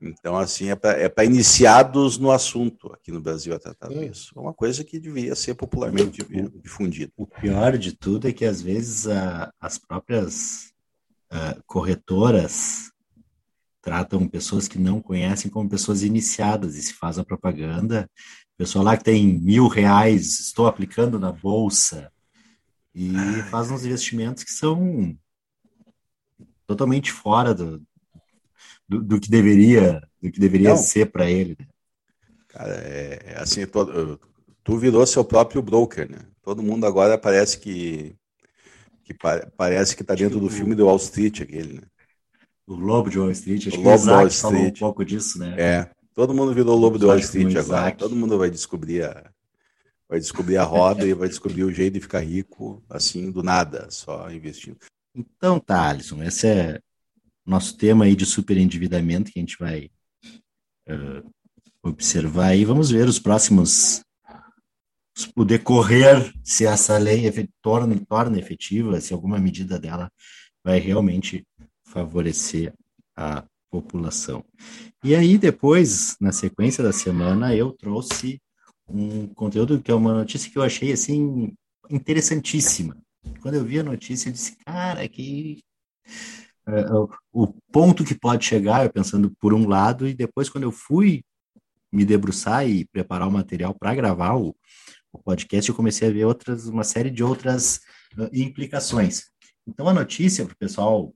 Então, 0.01 0.35
assim, 0.35 0.69
é 0.69 0.75
para 0.75 0.99
é 0.99 1.25
iniciados 1.25 2.17
no 2.17 2.31
assunto 2.31 2.91
aqui 2.91 3.11
no 3.11 3.21
Brasil 3.21 3.53
a 3.55 3.59
tratar 3.59 3.89
disso. 4.09 4.33
É 4.35 4.39
uma 4.39 4.53
coisa 4.53 4.83
que 4.83 4.99
devia 4.99 5.35
ser 5.35 5.53
popularmente 5.55 6.25
difundida. 6.61 7.11
O 7.15 7.25
pior 7.25 7.77
de 7.77 7.95
tudo 7.95 8.27
é 8.27 8.33
que 8.33 8.43
às 8.43 8.61
vezes 8.61 9.07
a- 9.07 9.53
as 9.59 9.77
próprias 9.77 10.73
ah, 11.31 11.57
corretoras 11.65 12.91
tratam 13.81 14.27
pessoas 14.27 14.67
que 14.67 14.79
não 14.79 14.99
conhecem 14.99 15.49
como 15.49 15.69
pessoas 15.69 16.01
iniciadas 16.03 16.75
e 16.75 16.81
se 16.81 16.93
faz 16.93 17.19
a 17.19 17.23
propaganda. 17.23 18.09
Pessoa 18.57 18.83
lá 18.83 18.97
que 18.97 19.03
tem 19.03 19.25
mil 19.39 19.67
reais, 19.67 20.39
estou 20.39 20.65
aplicando 20.67 21.19
na 21.19 21.31
bolsa 21.31 22.11
e 22.95 23.13
faz 23.51 23.69
uns 23.69 23.83
investimentos 23.85 24.43
que 24.43 24.51
são 24.51 25.15
totalmente 26.65 27.11
fora 27.11 27.53
do, 27.53 27.81
do, 28.87 29.03
do 29.03 29.19
que 29.19 29.29
deveria 29.29 30.01
do 30.21 30.31
que 30.31 30.39
deveria 30.39 30.69
Não. 30.69 30.77
ser 30.77 31.11
para 31.11 31.29
ele. 31.29 31.55
né? 31.59 31.67
Cara, 32.47 32.73
é, 32.73 33.19
é 33.33 33.37
assim, 33.39 33.65
todo- 33.67 34.19
tu 34.63 34.77
virou 34.77 35.05
seu 35.05 35.23
próprio 35.23 35.61
broker, 35.61 36.09
né? 36.09 36.19
Todo 36.41 36.63
mundo 36.63 36.85
agora 36.85 37.17
parece 37.17 37.59
que, 37.59 38.15
que 39.03 39.13
pa- 39.13 39.45
parece 39.57 39.95
que 39.95 40.03
tá 40.03 40.15
dentro 40.15 40.39
do 40.39 40.49
filme 40.49 40.73
do 40.73 40.85
Wall 40.85 40.95
Street, 40.97 41.41
aquele, 41.41 41.73
né? 41.73 41.81
O 42.65 42.73
Lobo 42.75 43.09
de 43.11 43.19
Wall 43.19 43.29
Street, 43.31 43.67
acho 43.67 43.69
O 43.69 43.71
que 43.73 43.77
o 43.77 43.81
de 43.81 43.87
Wall 43.87 43.95
Isaac 44.27 44.35
falou 44.37 44.57
um 44.57 44.61
Street. 44.63 44.79
pouco 44.79 45.05
disso, 45.05 45.37
né? 45.37 45.55
É, 45.59 45.91
todo 46.15 46.33
mundo 46.33 46.53
virou 46.53 46.75
o 46.75 46.79
lobo 46.79 46.97
do 46.97 47.07
Wall 47.07 47.19
Street 47.19 47.49
agora. 47.55 47.81
Isaac. 47.81 47.97
Todo 47.99 48.15
mundo 48.15 48.37
vai 48.39 48.49
descobrir 48.49 49.03
a, 49.03 49.29
vai 50.07 50.19
descobrir 50.19 50.57
a 50.57 50.63
roda 50.63 51.05
e 51.05 51.13
vai 51.13 51.27
descobrir 51.27 51.63
o 51.63 51.73
jeito 51.73 51.95
de 51.95 52.01
ficar 52.01 52.21
rico, 52.21 52.83
assim, 52.89 53.31
do 53.31 53.41
nada, 53.41 53.89
só 53.89 54.29
investindo. 54.31 54.77
Então 55.15 55.59
tá, 55.59 55.89
Alisson, 55.89 56.21
esse 56.23 56.47
é 56.47 56.79
nosso 57.45 57.77
tema 57.77 58.05
aí 58.05 58.15
de 58.15 58.25
superendividamento 58.25 59.31
que 59.31 59.39
a 59.39 59.41
gente 59.41 59.57
vai 59.57 59.89
eh, 60.87 61.23
observar 61.81 62.47
aí. 62.47 62.65
Vamos 62.65 62.91
ver 62.91 63.07
os 63.07 63.19
próximos, 63.19 64.03
o 65.35 65.45
decorrer, 65.45 66.33
se 66.43 66.65
essa 66.65 66.97
lei 66.97 67.31
torna, 67.61 67.95
torna 68.07 68.39
efetiva, 68.39 68.99
se 68.99 69.13
alguma 69.13 69.39
medida 69.39 69.79
dela 69.79 70.11
vai 70.63 70.79
realmente 70.79 71.45
favorecer 71.87 72.73
a 73.15 73.45
população. 73.69 74.43
E 75.03 75.15
aí 75.15 75.37
depois, 75.37 76.15
na 76.19 76.31
sequência 76.31 76.83
da 76.83 76.91
semana, 76.91 77.55
eu 77.55 77.71
trouxe 77.71 78.41
um 78.87 79.27
conteúdo 79.27 79.81
que 79.81 79.91
é 79.91 79.93
uma 79.93 80.13
notícia 80.13 80.49
que 80.51 80.57
eu 80.57 80.63
achei 80.63 80.91
assim 80.91 81.53
interessantíssima. 81.89 82.97
Quando 83.41 83.55
eu 83.55 83.65
vi 83.65 83.79
a 83.79 83.83
notícia, 83.83 84.29
eu 84.29 84.33
disse, 84.33 84.55
cara, 84.65 85.07
que 85.07 85.63
é, 86.67 86.93
o, 86.93 87.09
o 87.31 87.47
ponto 87.71 88.03
que 88.03 88.15
pode 88.15 88.45
chegar, 88.45 88.83
eu 88.83 88.91
pensando 88.91 89.31
por 89.39 89.53
um 89.53 89.67
lado, 89.67 90.07
e 90.07 90.13
depois 90.13 90.49
quando 90.49 90.63
eu 90.63 90.71
fui 90.71 91.23
me 91.91 92.05
debruçar 92.05 92.67
e 92.67 92.85
preparar 92.85 93.27
o 93.27 93.31
material 93.31 93.73
para 93.73 93.95
gravar 93.95 94.35
o, 94.35 94.55
o 95.11 95.19
podcast, 95.19 95.69
eu 95.69 95.75
comecei 95.75 96.07
a 96.07 96.11
ver 96.11 96.25
outras, 96.25 96.67
uma 96.67 96.83
série 96.83 97.09
de 97.09 97.23
outras 97.23 97.77
uh, 98.17 98.29
implicações. 98.33 99.25
Então 99.67 99.87
a 99.87 99.93
notícia 99.93 100.45
para 100.45 100.53
o 100.53 100.57
pessoal, 100.57 101.13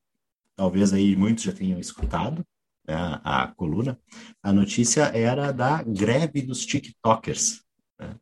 talvez 0.56 0.94
aí 0.94 1.16
muitos 1.16 1.44
já 1.44 1.52
tenham 1.52 1.80
escutado 1.80 2.46
né, 2.90 3.22
a 3.24 3.48
coluna, 3.56 4.00
a 4.42 4.52
notícia 4.52 5.04
era 5.16 5.52
da 5.52 5.84
greve 5.84 6.42
dos 6.42 6.66
TikTokers. 6.66 7.62
né? 8.00 8.16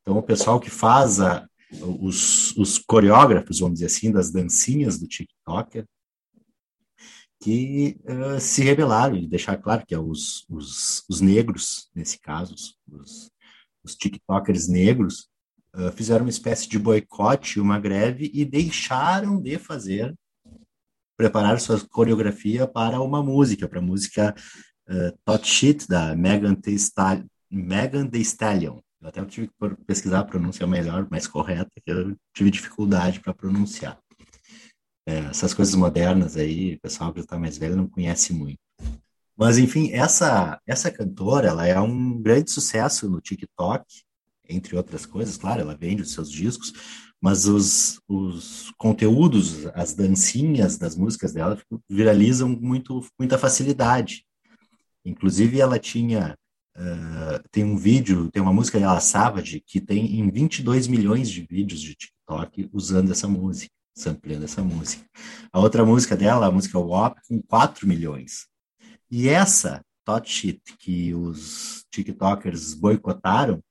Então 0.00 0.16
o 0.16 0.22
pessoal 0.22 0.60
que 0.60 0.70
faz 0.70 1.20
a, 1.20 1.48
os, 1.82 2.56
os 2.56 2.78
coreógrafos, 2.78 3.58
vamos 3.58 3.74
dizer 3.74 3.86
assim, 3.86 4.12
das 4.12 4.30
dancinhas 4.30 5.00
do 5.00 5.08
TikTok, 5.08 5.84
que 7.42 8.00
uh, 8.04 8.40
se 8.40 8.62
rebelaram, 8.62 9.16
e 9.16 9.26
deixar 9.26 9.56
claro 9.56 9.84
que 9.84 9.94
é 9.94 9.98
os, 9.98 10.46
os, 10.48 11.04
os 11.10 11.20
negros, 11.20 11.90
nesse 11.94 12.18
caso, 12.18 12.54
os, 12.88 13.30
os 13.82 13.96
TikTokers 13.96 14.68
negros, 14.68 15.28
uh, 15.74 15.90
fizeram 15.92 16.24
uma 16.24 16.30
espécie 16.30 16.68
de 16.68 16.78
boicote, 16.78 17.60
uma 17.60 17.80
greve, 17.80 18.30
e 18.32 18.44
deixaram 18.44 19.42
de 19.42 19.58
fazer, 19.58 20.14
preparar 21.16 21.60
sua 21.60 21.80
coreografia 21.88 22.66
para 22.66 23.00
uma 23.00 23.22
música, 23.22 23.68
para 23.68 23.78
a 23.78 23.82
música 23.82 24.34
uh, 24.88 25.18
Tot 25.24 25.46
Shit, 25.46 25.88
da 25.88 26.14
Megan 26.14 26.54
Thee, 26.54 26.74
Stallion, 26.74 27.26
Megan 27.50 28.06
Thee 28.06 28.22
Stallion. 28.22 28.80
Eu 29.00 29.08
até 29.08 29.24
tive 29.26 29.48
que 29.48 29.84
pesquisar 29.86 30.20
a 30.20 30.24
pronúncia 30.24 30.66
melhor, 30.66 31.06
mais 31.10 31.26
correta, 31.26 31.70
que 31.84 31.90
eu 31.90 32.16
tive 32.32 32.50
dificuldade 32.50 33.20
para 33.20 33.34
pronunciar. 33.34 33.98
É, 35.06 35.18
essas 35.26 35.52
coisas 35.52 35.74
modernas 35.74 36.36
aí, 36.36 36.74
o 36.74 36.80
pessoal 36.80 37.12
que 37.12 37.20
está 37.20 37.38
mais 37.38 37.58
velho 37.58 37.76
não 37.76 37.86
conhece 37.86 38.32
muito. 38.32 38.58
Mas, 39.36 39.58
enfim, 39.58 39.90
essa, 39.92 40.60
essa 40.66 40.90
cantora, 40.90 41.48
ela 41.48 41.66
é 41.66 41.78
um 41.78 42.20
grande 42.22 42.50
sucesso 42.50 43.08
no 43.08 43.20
TikTok, 43.20 43.84
entre 44.48 44.76
outras 44.76 45.04
coisas, 45.04 45.36
claro, 45.36 45.60
ela 45.60 45.76
vende 45.76 46.02
os 46.02 46.12
seus 46.12 46.30
discos, 46.30 46.72
mas 47.24 47.46
os, 47.46 48.02
os 48.06 48.70
conteúdos, 48.76 49.66
as 49.68 49.94
dancinhas 49.94 50.76
das 50.76 50.94
músicas 50.94 51.32
dela 51.32 51.58
viralizam 51.88 52.50
muito, 52.50 53.02
muita 53.18 53.38
facilidade. 53.38 54.26
Inclusive, 55.02 55.58
ela 55.58 55.78
tinha 55.78 56.36
Uh, 56.76 57.38
tem 57.52 57.62
um 57.62 57.76
vídeo, 57.76 58.28
tem 58.32 58.42
uma 58.42 58.52
música 58.52 58.80
dela, 58.80 58.98
Savage, 58.98 59.62
que 59.64 59.80
tem 59.80 60.18
em 60.18 60.28
22 60.28 60.88
milhões 60.88 61.30
de 61.30 61.46
vídeos 61.48 61.80
de 61.80 61.94
TikTok 61.94 62.68
usando 62.72 63.12
essa 63.12 63.28
música, 63.28 63.70
sampleando 63.96 64.44
essa 64.44 64.60
música. 64.60 65.04
A 65.52 65.60
outra 65.60 65.84
música 65.84 66.16
dela, 66.16 66.46
a 66.46 66.50
música 66.50 66.76
WAP, 66.76 67.20
com 67.28 67.40
4 67.40 67.86
milhões. 67.86 68.48
E 69.08 69.28
essa, 69.28 69.84
Tot 70.04 70.28
Shit, 70.28 70.60
que 70.80 71.14
os 71.14 71.84
TikTokers 71.92 72.74
boicotaram, 72.74 73.62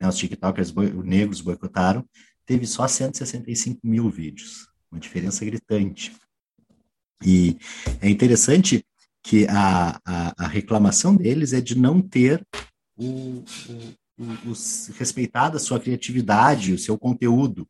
né, 0.00 0.08
os 0.08 0.16
TikTokers 0.16 0.70
boi 0.70 0.92
negros 1.02 1.40
boicotaram, 1.40 2.04
teve 2.50 2.66
só 2.66 2.88
165 2.88 3.78
mil 3.86 4.10
vídeos, 4.10 4.66
uma 4.90 4.98
diferença 4.98 5.44
gritante. 5.44 6.12
E 7.24 7.56
é 8.00 8.10
interessante 8.10 8.84
que 9.22 9.46
a, 9.46 10.00
a, 10.04 10.34
a, 10.36 10.48
reclamação 10.48 11.14
deles 11.14 11.52
é 11.52 11.60
de 11.60 11.78
não 11.78 12.02
ter 12.02 12.44
o, 12.96 13.04
o, 13.06 13.44
o, 14.18 14.50
o, 14.50 14.52
respeitado 14.98 15.58
a 15.58 15.60
sua 15.60 15.78
criatividade, 15.78 16.72
o 16.72 16.78
seu 16.78 16.98
conteúdo, 16.98 17.68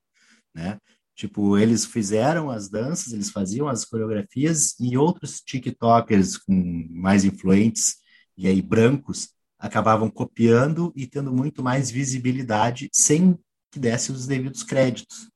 né? 0.54 0.78
Tipo, 1.14 1.58
eles 1.58 1.84
fizeram 1.84 2.48
as 2.48 2.70
danças, 2.70 3.12
eles 3.12 3.28
faziam 3.28 3.68
as 3.68 3.84
coreografias 3.84 4.80
e 4.80 4.96
outros 4.96 5.42
TikTokers 5.42 6.38
com 6.38 6.88
mais 6.88 7.22
influentes 7.26 7.96
e 8.34 8.48
aí 8.48 8.62
brancos 8.62 9.28
acabavam 9.58 10.08
copiando 10.08 10.90
e 10.96 11.06
tendo 11.06 11.30
muito 11.30 11.62
mais 11.62 11.90
visibilidade 11.90 12.88
sem 12.94 13.38
que 13.70 13.78
desse 13.78 14.12
os 14.12 14.26
devidos 14.26 14.62
créditos. 14.62 15.30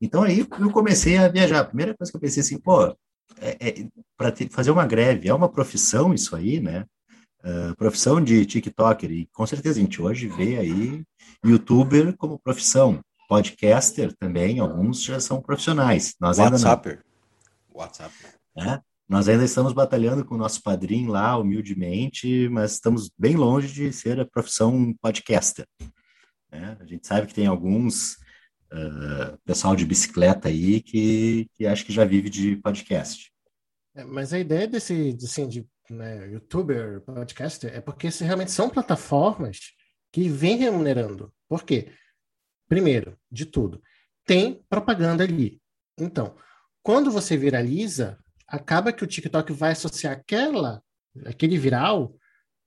Então 0.00 0.22
aí 0.22 0.40
eu 0.40 0.70
comecei 0.70 1.18
a 1.18 1.28
viajar. 1.28 1.60
A 1.60 1.64
primeira 1.64 1.94
coisa 1.94 2.10
que 2.10 2.16
eu 2.16 2.20
pensei 2.20 2.42
assim, 2.42 2.58
pô, 2.58 2.86
é, 3.40 3.56
é, 3.60 3.88
para 4.16 4.34
fazer 4.50 4.70
uma 4.70 4.86
greve 4.86 5.28
é 5.28 5.34
uma 5.34 5.48
profissão 5.48 6.14
isso 6.14 6.34
aí, 6.34 6.60
né? 6.60 6.86
Uh, 7.42 7.74
profissão 7.76 8.22
de 8.22 8.44
TikToker 8.44 9.10
e 9.10 9.26
com 9.32 9.46
certeza 9.46 9.78
a 9.78 9.82
gente 9.82 10.02
hoje 10.02 10.28
vê 10.28 10.58
aí 10.58 11.02
YouTuber 11.42 12.14
como 12.18 12.38
profissão, 12.38 13.00
podcaster 13.26 14.14
também, 14.18 14.58
alguns 14.58 15.02
já 15.02 15.18
são 15.20 15.40
profissionais. 15.40 16.14
Nós 16.20 16.38
WhatsApper. 16.38 17.02
WhatsApp. 17.72 18.14
Né? 18.54 18.80
Nós 19.08 19.26
ainda 19.26 19.44
estamos 19.44 19.72
batalhando 19.72 20.24
com 20.24 20.34
o 20.34 20.38
nosso 20.38 20.62
padrinho 20.62 21.10
lá, 21.10 21.36
humildemente, 21.38 22.48
mas 22.50 22.72
estamos 22.72 23.10
bem 23.18 23.36
longe 23.36 23.72
de 23.72 23.90
ser 23.90 24.20
a 24.20 24.26
profissão 24.26 24.94
podcaster. 25.00 25.66
Né? 26.50 26.76
A 26.80 26.84
gente 26.84 27.06
sabe 27.06 27.26
que 27.26 27.34
tem 27.34 27.46
alguns 27.46 28.14
uh, 28.72 29.38
pessoal 29.44 29.76
de 29.76 29.84
bicicleta 29.84 30.48
aí 30.48 30.80
que, 30.80 31.48
que 31.54 31.66
acho 31.66 31.84
que 31.84 31.92
já 31.92 32.04
vive 32.04 32.30
de 32.30 32.56
podcast. 32.56 33.32
É, 33.94 34.04
mas 34.04 34.32
a 34.32 34.38
ideia 34.38 34.66
desse, 34.66 35.16
assim, 35.22 35.48
de 35.48 35.66
né, 35.88 36.28
youtuber, 36.30 37.00
podcaster, 37.02 37.74
é 37.74 37.80
porque 37.80 38.08
realmente 38.08 38.52
são 38.52 38.70
plataformas 38.70 39.58
que 40.12 40.28
vêm 40.28 40.56
remunerando. 40.56 41.32
Por 41.48 41.64
quê? 41.64 41.92
Primeiro, 42.68 43.18
de 43.30 43.46
tudo, 43.46 43.82
tem 44.24 44.64
propaganda 44.68 45.24
ali. 45.24 45.60
Então, 45.98 46.36
quando 46.82 47.10
você 47.10 47.36
viraliza, 47.36 48.18
acaba 48.46 48.92
que 48.92 49.02
o 49.04 49.06
TikTok 49.06 49.52
vai 49.52 49.72
associar 49.72 50.12
aquela, 50.12 50.82
aquele 51.26 51.58
viral, 51.58 52.14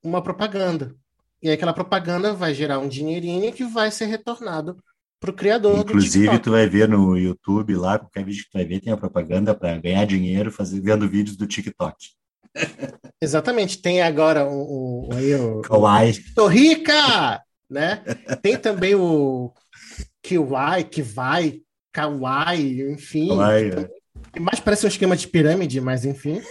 uma 0.03 0.21
propaganda. 0.21 0.95
E 1.43 1.50
aí 1.50 1.55
aquela 1.55 1.73
propaganda 1.73 2.33
vai 2.33 2.53
gerar 2.53 2.79
um 2.79 2.88
dinheirinho 2.88 3.51
que 3.51 3.65
vai 3.65 3.91
ser 3.91 4.05
retornado 4.05 4.77
para 5.19 5.29
o 5.29 5.33
criador 5.33 5.79
Inclusive, 5.79 6.39
tu 6.39 6.51
vai 6.51 6.67
ver 6.67 6.88
no 6.88 7.17
YouTube 7.17 7.75
lá, 7.75 8.00
qualquer 8.00 8.23
vídeo 8.23 8.45
que 8.45 8.50
tu 8.50 8.53
vai 8.53 8.65
ver, 8.65 8.79
tem 8.79 8.93
a 8.93 8.97
propaganda 8.97 9.53
para 9.53 9.77
ganhar 9.77 10.05
dinheiro 10.05 10.50
fazendo, 10.50 10.81
vendo 10.81 11.09
vídeos 11.09 11.35
do 11.35 11.45
TikTok. 11.45 11.97
Exatamente. 13.21 13.81
Tem 13.81 14.01
agora 14.01 14.45
o, 14.45 15.09
o, 15.09 15.59
o, 15.59 15.62
Kawaii. 15.62 16.13
Tô 16.33 16.47
rica! 16.47 17.41
Né? 17.69 17.97
Tem 18.41 18.57
também 18.57 18.95
o 18.95 19.51
Kiwai, 20.21 20.85
que 20.85 21.01
vai, 21.01 21.62
Kawaii, 21.91 22.89
enfim. 22.89 23.27
Kawaii, 23.27 23.71
é. 23.71 24.39
Mais 24.39 24.62
parece 24.62 24.85
um 24.85 24.89
esquema 24.89 25.17
de 25.17 25.27
pirâmide, 25.27 25.81
mas 25.81 26.05
enfim. 26.05 26.41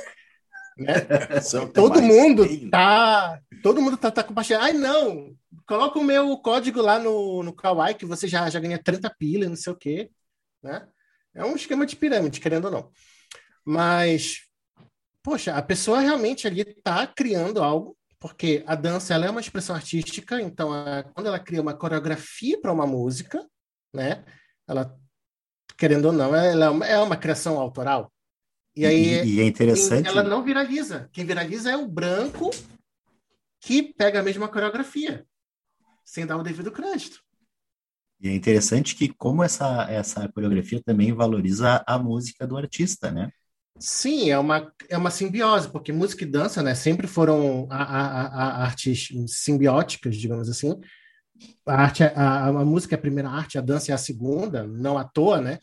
Né? 1.62 1.66
todo 1.72 2.02
mundo 2.02 2.70
tá, 2.70 3.40
todo 3.62 3.80
mundo 3.80 3.96
tá, 3.96 4.10
tá 4.10 4.22
compartilhando. 4.22 4.62
Ai, 4.62 4.72
não, 4.72 5.34
coloca 5.66 5.98
o 5.98 6.04
meu 6.04 6.36
código 6.38 6.80
lá 6.80 6.98
no, 6.98 7.42
no 7.42 7.52
Kawaii 7.52 7.94
que 7.94 8.06
você 8.06 8.26
já, 8.28 8.48
já 8.50 8.60
ganha 8.60 8.82
30 8.82 9.10
pilas, 9.18 9.48
não 9.48 9.56
sei 9.56 9.72
o 9.72 9.76
quê. 9.76 10.10
Né? 10.62 10.86
É 11.34 11.44
um 11.44 11.56
esquema 11.56 11.86
de 11.86 11.96
pirâmide, 11.96 12.40
querendo 12.40 12.66
ou 12.66 12.70
não. 12.70 12.92
Mas, 13.64 14.42
poxa, 15.22 15.54
a 15.54 15.62
pessoa 15.62 16.00
realmente 16.00 16.46
ali 16.46 16.64
tá 16.82 17.06
criando 17.06 17.62
algo, 17.62 17.96
porque 18.18 18.62
a 18.66 18.74
dança 18.74 19.14
ela 19.14 19.26
é 19.26 19.30
uma 19.30 19.40
expressão 19.40 19.74
artística, 19.74 20.40
então 20.40 20.72
a, 20.72 21.02
quando 21.02 21.26
ela 21.26 21.38
cria 21.38 21.62
uma 21.62 21.74
coreografia 21.74 22.60
para 22.60 22.72
uma 22.72 22.86
música, 22.86 23.44
né? 23.92 24.24
Ela, 24.68 24.96
querendo 25.76 26.06
ou 26.06 26.12
não, 26.12 26.34
ela 26.34 26.66
é 26.66 26.70
uma, 26.70 26.86
é 26.86 26.98
uma 26.98 27.16
criação 27.16 27.58
autoral. 27.58 28.11
E 28.74 28.86
aí 28.86 29.22
e, 29.22 29.34
e 29.34 29.40
é 29.40 29.44
interessante. 29.44 30.08
Ela 30.08 30.22
não 30.22 30.42
viraliza. 30.42 31.08
Quem 31.12 31.24
viraliza 31.24 31.70
é 31.70 31.76
o 31.76 31.86
branco 31.86 32.50
que 33.60 33.82
pega 33.82 34.20
a 34.20 34.22
mesma 34.22 34.48
coreografia, 34.48 35.24
sem 36.04 36.26
dar 36.26 36.36
o 36.36 36.42
devido 36.42 36.72
crédito. 36.72 37.22
E 38.20 38.28
é 38.28 38.34
interessante 38.34 38.94
que 38.94 39.08
como 39.08 39.42
essa, 39.42 39.86
essa 39.90 40.28
coreografia 40.28 40.80
também 40.84 41.12
valoriza 41.12 41.82
a 41.86 41.98
música 41.98 42.46
do 42.46 42.56
artista, 42.56 43.10
né? 43.10 43.30
Sim, 43.78 44.30
é 44.30 44.38
uma, 44.38 44.72
é 44.88 44.96
uma 44.96 45.10
simbiose, 45.10 45.68
porque 45.68 45.92
música 45.92 46.22
e 46.22 46.26
dança 46.26 46.62
né, 46.62 46.74
sempre 46.74 47.06
foram 47.06 47.66
a, 47.70 47.82
a, 47.82 48.26
a 48.26 48.64
artes 48.64 49.08
simbióticas, 49.26 50.16
digamos 50.16 50.48
assim, 50.48 50.78
a 51.66 51.74
arte, 51.74 52.04
a, 52.04 52.46
a, 52.46 52.64
música 52.64 52.94
é 52.94 52.98
a 52.98 53.00
primeira 53.00 53.28
arte, 53.28 53.58
a 53.58 53.60
dança 53.60 53.90
é 53.90 53.94
a 53.94 53.98
segunda, 53.98 54.66
não 54.66 54.98
à 54.98 55.04
toa, 55.04 55.40
né? 55.40 55.58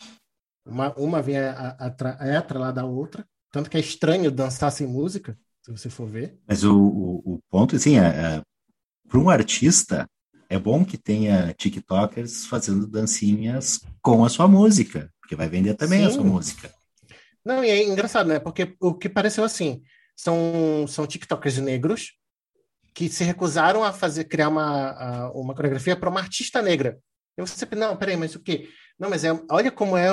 Uma, 0.66 0.94
uma 0.96 1.22
vem 1.22 1.38
a, 1.38 1.76
a, 1.80 2.28
é 2.28 2.36
atrelada 2.38 2.82
da 2.82 2.86
outra, 2.86 3.26
tanto 3.52 3.70
que 3.70 3.78
é 3.78 3.80
estranho 3.80 4.32
dançar 4.32 4.72
sem 4.72 4.86
música, 4.86 5.38
se 5.62 5.72
você 5.72 5.90
for 5.90 6.08
ver. 6.08 6.38
Mas 6.48 6.64
o, 6.64 6.76
o, 6.76 7.34
o 7.34 7.40
ponto, 7.50 7.76
assim, 7.76 7.98
é, 7.98 8.06
é 8.06 8.42
para 9.08 9.20
um 9.20 9.30
artista, 9.30 10.08
é 10.48 10.60
bom 10.60 10.86
que 10.86 10.98
tenha 10.98 11.54
TikTokers 11.54 12.46
fazendo 12.46 12.88
dancinhas 12.88 13.80
com 14.02 14.24
a 14.24 14.30
sua 14.30 14.48
música, 14.48 15.12
porque 15.20 15.36
vai 15.36 15.50
vender 15.50 15.74
também 15.76 16.02
Sim. 16.02 16.06
a 16.06 16.12
sua 16.12 16.24
música. 16.24 16.72
Não, 17.44 17.64
e 17.64 17.70
é 17.70 17.84
engraçado, 17.84 18.28
né? 18.28 18.40
Porque 18.40 18.76
o 18.80 18.94
que 18.94 19.10
pareceu 19.10 19.44
assim, 19.44 19.82
são, 20.16 20.86
são 20.88 21.08
TikTokers 21.08 21.58
negros 21.58 22.14
que 22.94 23.08
se 23.08 23.24
recusaram 23.24 23.84
a 23.84 23.94
fazer 23.94 24.26
criar 24.26 24.50
uma, 24.50 25.32
uma 25.32 25.56
coreografia 25.56 25.96
para 25.96 26.10
uma 26.10 26.20
artista 26.20 26.62
negra. 26.62 27.00
E 27.40 27.48
você 27.48 27.66
pensa, 27.66 27.88
não, 27.88 27.98
peraí, 27.98 28.18
mas 28.18 28.36
o 28.36 28.40
quê? 28.40 28.70
Não, 28.98 29.10
mas 29.10 29.24
é, 29.24 29.30
olha 29.50 29.72
como 29.72 29.98
é, 29.98 30.10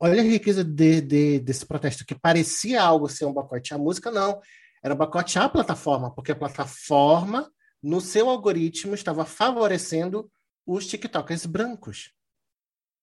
olha 0.00 0.20
a 0.20 0.24
riqueza 0.24 0.64
de, 0.64 1.00
de, 1.00 1.38
desse 1.40 1.64
protesto, 1.66 2.04
que 2.04 2.14
parecia 2.14 2.82
algo 2.82 3.08
ser 3.08 3.26
um 3.26 3.32
boicote 3.32 3.74
à 3.74 3.78
música, 3.78 4.10
não. 4.10 4.40
Era 4.82 4.94
um 4.94 4.96
boicote 4.96 5.38
à 5.38 5.48
plataforma, 5.48 6.14
porque 6.14 6.32
a 6.32 6.36
plataforma, 6.36 7.50
no 7.82 8.00
seu 8.00 8.28
algoritmo, 8.28 8.94
estava 8.94 9.24
favorecendo 9.24 10.30
os 10.66 10.86
TikTokers 10.86 11.46
brancos, 11.46 12.12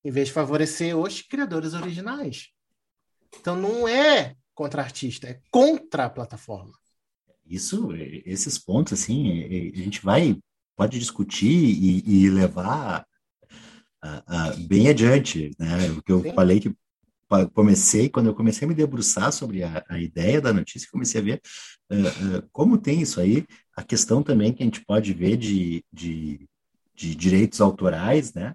em 0.03 0.11
vez 0.11 0.27
de 0.27 0.33
favorecer 0.33 0.97
os 0.97 1.21
criadores 1.21 1.73
originais. 1.73 2.49
Então 3.39 3.55
não 3.55 3.87
é 3.87 4.35
contra 4.53 4.81
artista, 4.81 5.27
é 5.27 5.39
contra 5.51 6.05
a 6.05 6.09
plataforma 6.09 6.81
isso, 7.51 7.89
esses 8.25 8.57
pontos, 8.57 8.93
assim, 8.93 9.43
a 9.73 9.77
gente 9.77 10.01
vai, 10.01 10.37
pode 10.75 10.97
discutir 10.97 11.51
e, 11.51 12.23
e 12.23 12.29
levar 12.29 13.05
a, 14.01 14.23
a, 14.25 14.55
bem 14.55 14.89
adiante, 14.89 15.51
né? 15.59 15.89
O 15.91 16.01
que 16.01 16.11
eu 16.11 16.21
Sim. 16.21 16.33
falei 16.33 16.59
que 16.59 16.73
comecei, 17.53 18.09
quando 18.09 18.27
eu 18.27 18.35
comecei 18.35 18.65
a 18.65 18.69
me 18.69 18.75
debruçar 18.75 19.31
sobre 19.31 19.63
a, 19.63 19.83
a 19.87 19.99
ideia 19.99 20.41
da 20.41 20.51
notícia, 20.51 20.89
comecei 20.91 21.21
a 21.21 21.23
ver 21.23 21.41
uh, 21.89 22.37
uh, 22.37 22.49
como 22.51 22.77
tem 22.77 23.01
isso 23.01 23.21
aí, 23.21 23.45
a 23.75 23.83
questão 23.83 24.21
também 24.21 24.51
que 24.51 24.61
a 24.61 24.65
gente 24.65 24.83
pode 24.83 25.13
ver 25.13 25.37
de, 25.37 25.83
de, 25.91 26.45
de 26.93 27.15
direitos 27.15 27.61
autorais, 27.61 28.33
né? 28.33 28.53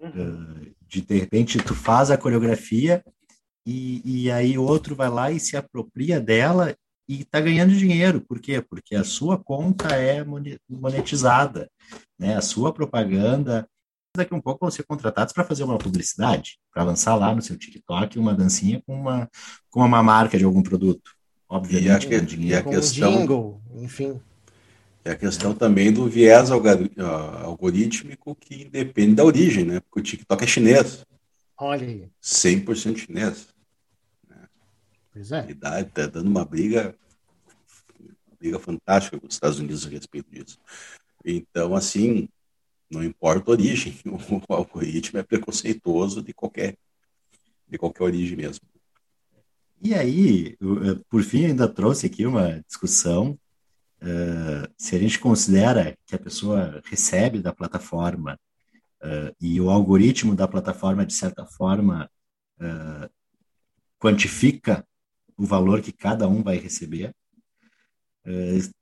Uh, 0.00 0.74
de, 0.88 1.02
de 1.02 1.18
repente, 1.18 1.58
tu 1.58 1.74
faz 1.74 2.10
a 2.10 2.16
coreografia 2.16 3.04
e, 3.66 4.00
e 4.04 4.30
aí 4.30 4.56
outro 4.56 4.94
vai 4.94 5.10
lá 5.10 5.30
e 5.30 5.40
se 5.40 5.56
apropria 5.56 6.20
dela 6.20 6.74
e 7.08 7.22
está 7.22 7.40
ganhando 7.40 7.76
dinheiro. 7.76 8.20
Por 8.20 8.40
quê? 8.40 8.62
Porque 8.62 8.94
a 8.94 9.04
sua 9.04 9.38
conta 9.38 9.88
é 9.88 10.24
monetizada, 10.68 11.70
né? 12.18 12.36
A 12.36 12.40
sua 12.40 12.72
propaganda. 12.72 13.68
Daqui 14.16 14.34
um 14.34 14.40
pouco 14.40 14.60
vão 14.60 14.70
ser 14.70 14.84
contratados 14.84 15.32
para 15.32 15.44
fazer 15.44 15.64
uma 15.64 15.78
publicidade, 15.78 16.58
para 16.72 16.82
lançar 16.82 17.14
lá 17.14 17.34
no 17.34 17.42
seu 17.42 17.56
TikTok 17.56 18.18
uma 18.18 18.34
dancinha 18.34 18.82
com 18.86 18.94
uma, 18.94 19.30
com 19.70 19.80
uma 19.80 20.02
marca 20.02 20.38
de 20.38 20.44
algum 20.44 20.62
produto. 20.62 21.10
Obviamente, 21.48 22.08
e 22.08 22.14
a, 22.14 22.20
dinheiro. 22.20 22.54
E 22.54 22.54
a 22.54 22.62
questão, 22.62 23.12
jingle, 23.12 23.60
enfim. 23.74 24.20
E 25.04 25.08
a 25.08 25.14
questão 25.14 25.54
também 25.54 25.92
do 25.92 26.08
viés 26.08 26.50
algorítmico 26.50 28.34
que 28.34 28.64
depende 28.64 29.14
da 29.14 29.24
origem, 29.24 29.64
né? 29.64 29.80
Porque 29.80 30.00
o 30.00 30.02
TikTok 30.02 30.42
é 30.42 30.46
chinês. 30.46 31.06
Olha 31.56 31.86
aí. 31.86 32.08
100% 32.20 32.96
chinês. 32.96 33.46
Pois 35.12 35.32
é. 35.32 35.50
Está 35.50 35.82
tá 35.84 36.06
dando 36.06 36.26
uma 36.26 36.44
briga, 36.44 36.94
uma 38.28 38.36
briga 38.38 38.58
fantástica 38.58 39.18
com 39.18 39.26
os 39.26 39.34
Estados 39.34 39.58
Unidos 39.58 39.86
a 39.86 39.88
respeito 39.88 40.30
disso. 40.30 40.58
Então, 41.24 41.74
assim, 41.74 42.28
não 42.90 43.02
importa 43.02 43.50
a 43.50 43.52
origem, 43.52 43.98
o 44.06 44.52
algoritmo 44.52 45.18
é 45.18 45.22
preconceituoso 45.22 46.22
de 46.22 46.32
qualquer, 46.32 46.76
de 47.68 47.78
qualquer 47.78 48.04
origem 48.04 48.36
mesmo. 48.36 48.66
E 49.82 49.94
aí, 49.94 50.56
por 51.08 51.22
fim, 51.22 51.46
ainda 51.46 51.68
trouxe 51.68 52.06
aqui 52.06 52.26
uma 52.26 52.62
discussão 52.66 53.38
uh, 54.00 54.72
se 54.76 54.96
a 54.96 54.98
gente 54.98 55.18
considera 55.18 55.96
que 56.06 56.14
a 56.14 56.18
pessoa 56.18 56.80
recebe 56.86 57.40
da 57.40 57.52
plataforma 57.52 58.38
uh, 59.02 59.36
e 59.40 59.60
o 59.60 59.70
algoritmo 59.70 60.34
da 60.34 60.48
plataforma, 60.48 61.04
de 61.04 61.12
certa 61.12 61.44
forma, 61.44 62.10
uh, 62.58 63.10
quantifica 63.98 64.86
o 65.36 65.44
valor 65.44 65.82
que 65.82 65.92
cada 65.92 66.26
um 66.26 66.42
vai 66.42 66.56
receber. 66.56 67.14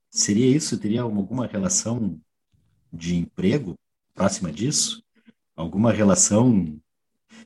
Seria 0.09 0.47
isso? 0.47 0.79
Teria 0.79 1.01
alguma 1.01 1.45
relação 1.45 2.19
de 2.91 3.15
emprego 3.15 3.77
próxima 4.15 4.51
disso? 4.51 5.03
Alguma 5.55 5.91
relação? 5.91 6.79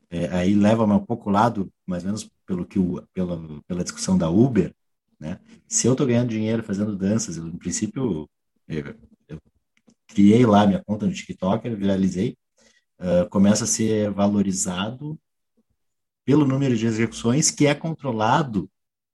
É, 0.09 0.27
aí 0.29 0.55
leva-me 0.55 0.93
um 0.93 1.05
pouco 1.05 1.29
lado, 1.29 1.71
mais 1.85 2.03
ou 2.03 2.07
menos 2.07 2.29
pelo 2.45 2.65
que 2.65 2.79
o, 2.79 3.03
pela, 3.13 3.61
pela 3.67 3.83
discussão 3.83 4.17
da 4.17 4.29
Uber, 4.29 4.73
né? 5.19 5.39
Se 5.67 5.87
eu 5.87 5.91
estou 5.93 6.07
ganhando 6.07 6.29
dinheiro 6.29 6.63
fazendo 6.63 6.95
danças, 6.95 7.37
eu, 7.37 7.43
no 7.43 7.59
princípio 7.59 8.29
eu, 8.67 8.95
eu, 9.27 9.41
criei 10.07 10.45
lá 10.45 10.65
minha 10.65 10.83
conta 10.83 11.05
no 11.05 11.13
TikTok, 11.13 11.69
viralizei, 11.75 12.37
uh, 12.99 13.29
começa 13.29 13.65
a 13.65 13.67
ser 13.67 14.09
valorizado 14.11 15.19
pelo 16.25 16.45
número 16.45 16.75
de 16.75 16.85
execuções 16.85 17.51
que 17.51 17.67
é 17.67 17.75
controlado 17.75 18.69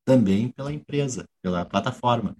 também 0.05 0.49
pela 0.49 0.71
empresa, 0.71 1.27
pela 1.41 1.65
plataforma. 1.65 2.37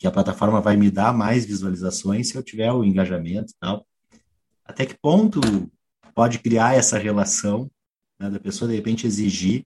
Que 0.00 0.08
a 0.08 0.10
plataforma 0.10 0.60
vai 0.60 0.76
me 0.76 0.90
dar 0.90 1.14
mais 1.14 1.44
visualizações 1.44 2.28
se 2.28 2.36
eu 2.36 2.42
tiver 2.42 2.72
o 2.72 2.82
engajamento 2.82 3.52
e 3.52 3.56
tal. 3.60 3.86
Até 4.64 4.84
que 4.84 4.98
ponto 4.98 5.40
pode 6.14 6.40
criar 6.40 6.74
essa 6.74 6.98
relação 6.98 7.70
né, 8.18 8.28
da 8.28 8.40
pessoa, 8.40 8.68
de 8.68 8.76
repente, 8.76 9.06
exigir 9.06 9.64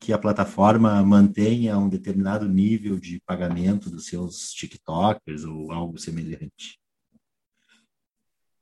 que 0.00 0.12
a 0.12 0.18
plataforma 0.18 1.02
mantenha 1.02 1.78
um 1.78 1.88
determinado 1.88 2.48
nível 2.48 2.98
de 2.98 3.20
pagamento 3.26 3.90
dos 3.90 4.06
seus 4.06 4.52
TikTokers 4.52 5.44
ou 5.44 5.72
algo 5.72 5.98
semelhante. 5.98 6.78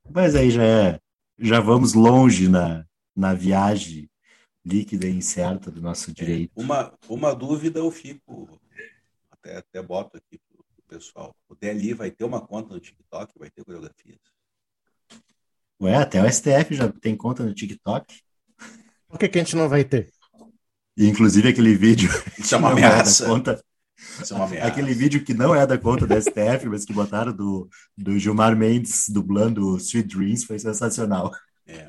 Mas 0.09 0.35
aí 0.35 0.49
já 0.49 0.63
é, 0.63 0.99
já 1.37 1.59
vamos 1.59 1.93
longe 1.93 2.47
na, 2.47 2.85
na 3.15 3.33
viagem 3.33 4.09
líquida 4.65 5.07
e 5.07 5.15
incerta 5.15 5.69
do 5.69 5.81
nosso 5.81 6.11
direito. 6.13 6.51
Uma, 6.55 6.93
uma 7.07 7.33
dúvida 7.33 7.79
eu 7.79 7.91
fico, 7.91 8.59
até, 9.31 9.57
até 9.57 9.81
boto 9.81 10.17
aqui 10.17 10.39
pessoal. 10.87 11.35
O 11.49 11.55
DLI 11.55 11.93
vai 11.93 12.11
ter 12.11 12.23
uma 12.23 12.41
conta 12.41 12.73
no 12.73 12.79
TikTok, 12.79 13.33
vai 13.37 13.49
ter 13.49 13.63
coreografias? 13.63 14.17
Ué, 15.81 15.95
até 15.95 16.21
o 16.23 16.31
STF 16.31 16.73
já 16.75 16.91
tem 16.91 17.15
conta 17.15 17.43
no 17.43 17.53
TikTok. 17.53 18.21
Por 19.07 19.19
que, 19.19 19.27
que 19.29 19.37
a 19.39 19.43
gente 19.43 19.55
não 19.55 19.69
vai 19.69 19.83
ter? 19.83 20.09
E, 20.97 21.07
inclusive 21.07 21.49
aquele 21.49 21.75
vídeo. 21.75 22.09
Isso 22.39 22.55
é 22.55 22.57
uma 22.57 22.71
ameaça. 22.71 23.25
É 23.25 23.27
conta, 23.27 23.63
Isso 24.21 24.33
é 24.33 24.35
uma 24.35 24.45
ameaça. 24.45 24.67
aquele 24.67 24.93
vídeo 24.93 25.23
que 25.23 25.33
não 25.33 25.53
é 25.53 25.67
da 25.67 25.77
conta 25.77 26.07
do 26.07 26.15
STF, 26.19 26.65
mas 26.67 26.83
que 26.85 26.93
botaram 26.93 27.31
do, 27.31 27.69
do 27.95 28.17
Gilmar 28.17 28.55
Mendes 28.55 29.07
dublando 29.09 29.77
Sweet 29.77 30.07
Dreams 30.15 30.45
foi 30.45 30.57
sensacional. 30.57 31.31
É. 31.67 31.87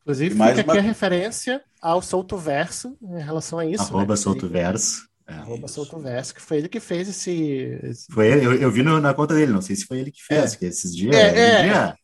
Inclusive, 0.00 0.34
E 0.34 0.38
mais 0.38 0.56
fica 0.56 0.70
aqui 0.70 0.78
uma- 0.78 0.84
a 0.86 0.88
referência 0.88 1.62
ao 1.82 2.00
Solto 2.00 2.38
Verso 2.38 2.96
em 3.02 3.20
relação 3.22 3.58
a 3.58 3.66
isso. 3.66 3.82
Arroba 3.82 4.12
né? 4.14 4.16
Solto 4.16 4.48
Verso. 4.48 5.06
É. 5.28 5.34
Arroba 5.34 5.66
Verso, 6.02 6.34
que 6.34 6.40
foi 6.40 6.58
ele 6.58 6.68
que 6.68 6.78
fez 6.78 7.08
esse. 7.08 7.78
esse- 7.82 8.06
Foi 8.12 8.28
ele, 8.28 8.46
eu, 8.46 8.54
eu 8.54 8.70
vi 8.70 8.82
no- 8.82 9.00
na 9.00 9.12
conta 9.12 9.34
dele, 9.34 9.52
não 9.52 9.60
sei 9.60 9.74
se 9.74 9.84
foi 9.84 9.98
ele 9.98 10.12
que 10.12 10.22
fez, 10.22 10.54
É. 10.54 10.56
que 10.56 10.64
esses 10.66 10.94
dias. 10.94 11.16
É, 11.16 11.38
é. 11.38 11.62
dia, 11.64 11.98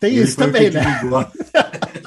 Tem 0.00 0.14
ele 0.16 0.24
isso 0.24 0.36
também, 0.36 0.70
né? 0.70 0.82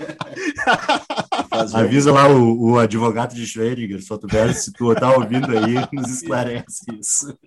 Avisa 1.74 2.12
lá 2.12 2.28
o, 2.28 2.72
o 2.72 2.80
advogado 2.80 3.34
de 3.34 3.46
Schrödinger, 3.46 4.04
Solto 4.04 4.28
Verso, 4.28 4.66
se 4.66 4.72
tu 4.74 4.94
tá 4.96 5.16
ouvindo 5.16 5.58
aí, 5.58 5.76
nos 5.94 6.10
esclarece 6.12 6.84
isso. 7.00 7.38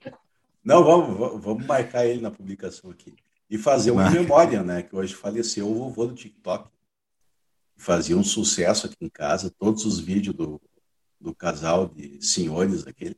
Não, 0.65 0.85
vamos, 0.85 1.19
vamos- 1.19 1.45
vamos 1.45 1.67
marcar 1.67 2.07
ele 2.07 2.21
na 2.21 2.31
publicação 2.31 2.91
aqui. 2.91 3.15
E 3.49 3.59
fazer 3.59 3.91
uma 3.91 4.05
Marca. 4.05 4.21
memória, 4.21 4.63
né? 4.63 4.83
Que 4.83 4.95
hoje 4.95 5.15
faleceu 5.15 5.69
o 5.69 5.75
vovô 5.75 6.07
do 6.07 6.15
TikTok. 6.15 6.69
Fazia 7.77 8.17
um 8.17 8.23
sucesso 8.23 8.87
aqui 8.87 8.97
em 9.01 9.09
casa, 9.09 9.51
todos 9.59 9.85
os 9.85 9.99
vídeos 9.99 10.37
do, 10.37 10.61
do 11.21 11.35
casal 11.35 11.89
de 11.89 12.25
senhores 12.25 12.87
aquele. 12.87 13.17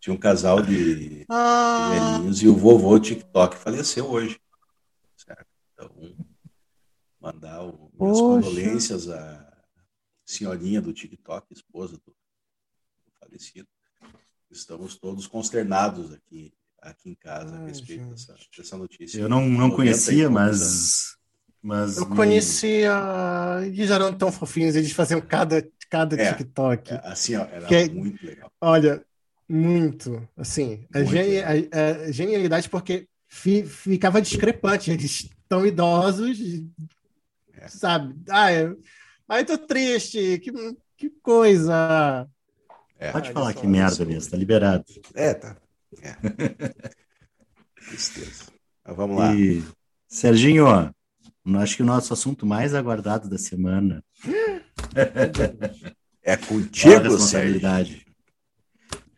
Tinha 0.00 0.12
um 0.12 0.18
casal 0.18 0.60
de 0.60 1.24
Ah, 1.30 1.88
velhinhos 1.90 2.42
e 2.42 2.48
o 2.48 2.54
vovô 2.56 2.98
TikTok 2.98 3.56
faleceu 3.56 4.06
hoje. 4.06 4.38
Certo? 5.16 5.46
Então, 5.72 6.16
mandar 7.20 7.62
o, 7.64 7.90
minhas 7.98 8.18
Poxa. 8.20 8.46
condolências 8.46 9.08
à 9.08 9.54
senhorinha 10.26 10.82
do 10.82 10.92
TikTok, 10.92 11.52
esposa 11.52 11.96
do, 11.96 12.14
do 13.06 13.12
falecido. 13.18 13.68
Estamos 14.50 14.96
todos 14.96 15.26
consternados 15.26 16.12
aqui, 16.12 16.52
aqui 16.80 17.10
em 17.10 17.14
casa 17.14 17.56
a 17.56 17.60
Ai, 17.60 17.68
respeito 17.68 18.04
gente. 18.04 18.10
dessa, 18.10 18.36
dessa 18.56 18.76
notícia. 18.76 19.18
Eu 19.18 19.28
não, 19.28 19.40
não 19.42 19.68
90 19.68 19.76
conhecia, 19.76 20.28
mas. 20.28 21.16
Mas 21.64 21.96
eu 21.96 22.06
me- 22.08 22.14
conhecia. 22.16 22.92
Eles 23.64 23.90
eram 23.90 24.12
tão 24.12 24.30
fofinhos, 24.30 24.76
eles 24.76 24.92
faziam 24.92 25.20
cada, 25.20 25.66
cada 25.90 26.20
É. 26.20 26.32
TikTok. 26.34 26.92
É, 26.92 27.00
Assim, 27.04 27.36
ó, 27.36 27.44
era 27.50 27.66
Que 27.66 27.74
é- 27.74 27.88
muito 27.88 28.24
legal. 28.24 28.52
Olha, 28.60 29.02
muito. 29.48 30.28
Assim, 30.36 30.86
a, 30.94 30.98
Muito 30.98 31.10
geni- 31.10 31.38
a- 31.40 32.06
a 32.08 32.12
genialidade, 32.12 32.68
porque 32.68 33.08
fi- 33.28 33.64
ficava 33.64 34.20
discrepante. 34.20 34.90
Eles 34.90 35.28
tão 35.48 35.66
idosos, 35.66 36.38
É. 37.54 37.68
sabe? 37.68 38.14
Ai, 38.28 38.74
ai, 39.28 39.44
tô 39.44 39.56
triste, 39.58 40.38
que, 40.40 40.52
que 40.96 41.10
coisa. 41.22 42.28
É, 42.98 43.10
Pode 43.10 43.30
Ah, 43.30 43.32
falar 43.32 43.54
que 43.54 43.66
merda 43.66 44.04
mesmo, 44.04 44.30
tá 44.30 44.36
liberado. 44.36 44.84
é 45.14 45.34
tá. 45.34 45.56
É. 46.02 46.14
Tristeza. 47.88 48.44
Mas 48.86 48.96
vamos 48.96 49.18
lá. 49.18 49.34
E, 49.34 49.62
Serginho, 50.08 50.66
ó, 50.66 50.90
acho 51.56 51.76
que 51.76 51.82
o 51.82 51.86
nosso 51.86 52.12
assunto 52.12 52.46
mais 52.46 52.74
aguardado 52.74 53.28
da 53.28 53.38
semana 53.38 54.02
É 56.24 56.38
contigo, 56.38 57.18
Sérgio. 57.18 58.00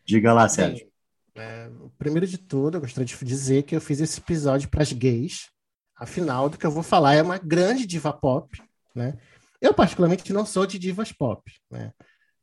Diga 0.04 0.32
lá, 0.32 0.48
Sérgio. 0.48 0.88
Bem, 1.32 1.44
é, 1.44 1.70
primeiro 1.96 2.26
de 2.26 2.36
tudo, 2.36 2.76
eu 2.76 2.80
gostaria 2.80 3.04
de 3.04 3.24
dizer 3.24 3.62
que 3.62 3.76
eu 3.76 3.80
fiz 3.80 4.00
esse 4.00 4.18
episódio 4.18 4.68
para 4.68 4.82
as 4.82 4.92
gays. 4.92 5.48
Afinal, 5.94 6.48
do 6.48 6.58
que 6.58 6.66
eu 6.66 6.70
vou 6.70 6.82
falar 6.82 7.14
é 7.14 7.22
uma 7.22 7.38
grande 7.38 7.86
diva 7.86 8.12
pop, 8.12 8.60
né? 8.94 9.16
Eu, 9.60 9.72
particularmente, 9.72 10.32
não 10.32 10.44
sou 10.44 10.66
de 10.66 10.78
divas 10.78 11.12
pop, 11.12 11.50
né? 11.70 11.92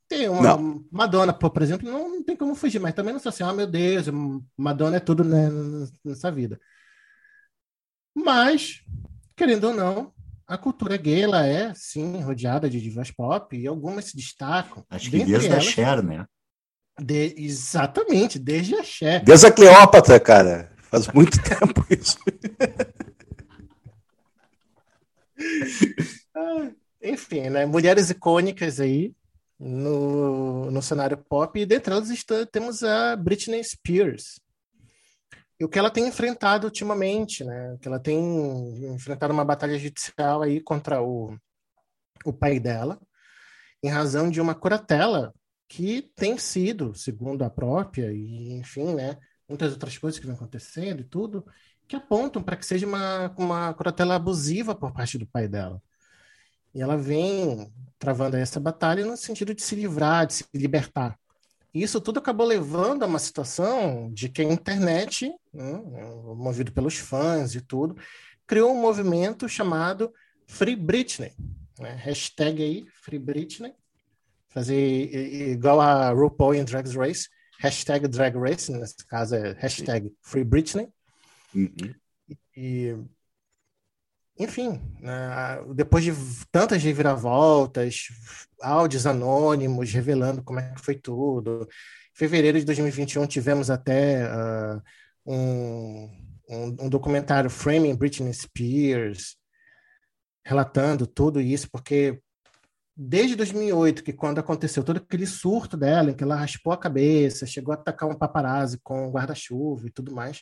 Tem 0.08 0.30
uma 0.30 0.58
Madonna, 0.90 1.34
pô, 1.34 1.50
por 1.50 1.62
exemplo, 1.62 1.90
não, 1.90 2.10
não 2.10 2.24
tem 2.24 2.36
como 2.36 2.56
fugir, 2.56 2.80
mas 2.80 2.94
também 2.94 3.14
não 3.14 3.20
sou 3.20 3.30
assim, 3.30 3.44
ah, 3.44 3.54
meu 3.54 3.68
Deus, 3.68 4.06
Madonna 4.58 4.98
é 4.98 5.00
tudo 5.00 5.24
né, 5.24 5.50
nessa 6.04 6.32
vida. 6.32 6.60
Mas, 8.16 8.84
querendo 9.36 9.66
ou 9.66 9.74
não, 9.74 10.14
a 10.48 10.58
cultura 10.58 10.98
gay, 10.98 11.24
ela 11.24 11.46
é, 11.46 11.74
sim, 11.76 12.22
rodeada 12.22 12.70
de 12.70 12.80
divas 12.82 13.12
pop, 13.12 13.56
e 13.58 13.66
algumas 13.68 14.06
se 14.06 14.16
destacam. 14.16 14.86
Acho 14.90 15.10
que 15.10 15.24
desde 15.24 15.48
a 15.48 15.52
elas, 15.54 15.64
Cher, 15.66 16.04
né? 16.04 16.26
de- 17.00 17.34
exatamente, 17.38 18.38
desde 18.38 18.76
a 18.76 18.84
Cher. 18.84 19.24
Desde 19.24 19.48
a 19.48 19.52
Cleópatra, 19.52 20.20
cara. 20.20 20.72
Faz 20.92 21.08
muito 21.08 21.38
tempo 21.42 21.86
isso. 21.90 22.18
Enfim, 27.02 27.50
né? 27.50 27.66
Mulheres 27.66 28.10
icônicas 28.10 28.80
aí 28.80 29.14
no, 29.60 30.70
no 30.72 30.82
cenário 30.82 31.18
pop, 31.18 31.60
e 31.60 31.66
dentre 31.66 31.94
elas 31.94 32.10
está, 32.10 32.46
temos 32.46 32.84
a 32.84 33.16
Britney 33.16 33.64
Spears. 33.64 34.40
E 35.60 35.66
o 35.66 35.70
que 35.70 35.78
ela 35.78 35.90
tem 35.90 36.08
enfrentado 36.08 36.68
ultimamente, 36.68 37.44
né? 37.44 37.78
Que 37.82 37.88
ela 37.88 38.00
tem 38.00 38.94
enfrentado 38.94 39.34
uma 39.34 39.46
batalha 39.46 39.78
judicial 39.78 40.42
aí 40.42 40.60
contra 40.62 41.02
o, 41.02 41.38
o 42.26 42.34
pai 42.34 42.60
dela, 42.60 43.00
em 43.84 43.90
razão 43.90 44.30
de 44.30 44.42
uma 44.42 44.56
curatela 44.56 45.34
que 45.68 46.12
tem 46.16 46.38
sido, 46.38 46.94
segundo 46.96 47.44
a 47.44 47.50
própria, 47.50 48.12
e 48.12 48.54
enfim, 48.54 48.94
né? 48.96 49.18
Muitas 49.48 49.74
outras 49.74 49.98
coisas 49.98 50.20
que 50.20 50.26
vem 50.26 50.36
acontecendo 50.36 51.02
e 51.02 51.04
tudo, 51.04 51.46
que 51.88 51.96
apontam 51.96 52.42
para 52.42 52.56
que 52.56 52.66
seja 52.66 52.88
uma, 52.88 53.34
uma 53.38 53.74
curatela 53.74 54.16
abusiva 54.16 54.76
por 54.76 54.94
parte 54.94 55.18
do 55.18 55.28
pai 55.28 55.48
dela. 55.48 55.82
E 56.74 56.82
ela 56.82 56.98
vem 56.98 57.72
travando 58.00 58.36
essa 58.36 58.60
batalha 58.60 59.06
no 59.06 59.16
sentido 59.16 59.54
de 59.54 59.62
se 59.62 59.76
livrar, 59.76 60.26
de 60.26 60.34
se 60.34 60.46
libertar. 60.54 61.18
Isso 61.74 62.00
tudo 62.00 62.20
acabou 62.20 62.46
levando 62.46 63.04
a 63.04 63.08
uma 63.08 63.18
situação 63.18 64.12
de 64.14 64.30
que 64.30 64.42
a 64.42 64.46
internet, 64.46 65.34
né, 65.52 65.82
movido 66.36 66.72
pelos 66.72 66.98
fãs 66.98 67.56
e 67.56 67.62
tudo, 67.62 67.98
criou 68.46 68.72
um 68.72 68.80
movimento 68.80 69.50
chamado 69.50 70.14
Free 70.46 70.76
Britney. 70.76 71.34
Né? 71.80 71.96
Hashtag 71.96 72.62
aí, 72.62 72.86
Free 73.02 73.18
Britney. 73.18 73.74
Fazer 74.50 74.76
igual 75.52 75.82
a 75.82 76.12
RuPaul 76.12 76.54
em 76.54 76.64
Drag 76.64 76.88
Race. 76.96 77.28
Hashtag 77.60 78.08
Drag 78.08 78.38
Race, 78.38 78.72
nesse 78.72 79.06
caso 79.08 79.36
é 79.36 79.54
hashtag 79.54 80.14
Free 80.22 80.44
Britney. 80.44 80.90
Uhum. 81.56 81.96
E, 82.56 82.96
enfim, 84.38 84.82
né, 85.00 85.64
depois 85.76 86.04
de 86.04 86.14
tantas 86.52 86.82
reviravoltas, 86.82 88.08
áudios 88.62 89.06
anônimos 89.06 89.92
revelando 89.92 90.44
como 90.44 90.60
é 90.60 90.74
que 90.74 90.82
foi 90.82 90.96
tudo. 90.96 91.68
Em 92.14 92.18
fevereiro 92.18 92.60
de 92.60 92.66
2021 92.66 93.28
tivemos 93.28 93.70
até 93.70 94.24
ah, 94.24 94.82
um, 95.26 96.10
um, 96.50 96.66
um 96.82 96.90
documentário 96.90 97.50
Framing 97.50 97.96
Britney 97.96 98.34
Spears, 98.34 99.38
relatando 100.46 101.08
tudo 101.08 101.40
isso, 101.40 101.70
porque 101.72 102.20
desde 102.96 103.36
2008, 103.36 104.04
que 104.04 104.14
quando 104.14 104.40
aconteceu 104.40 104.84
todo 104.84 104.98
aquele 104.98 105.26
surto 105.26 105.78
dela, 105.78 106.12
em 106.12 106.14
que 106.14 106.24
ela 106.24 106.36
raspou 106.36 106.74
a 106.74 106.78
cabeça, 106.78 107.46
chegou 107.46 107.72
a 107.72 107.76
atacar 107.76 108.10
um 108.10 108.18
paparazzi 108.18 108.80
com 108.84 109.08
um 109.08 109.12
guarda-chuva 109.12 109.88
e 109.88 109.92
tudo 109.92 110.14
mais, 110.14 110.42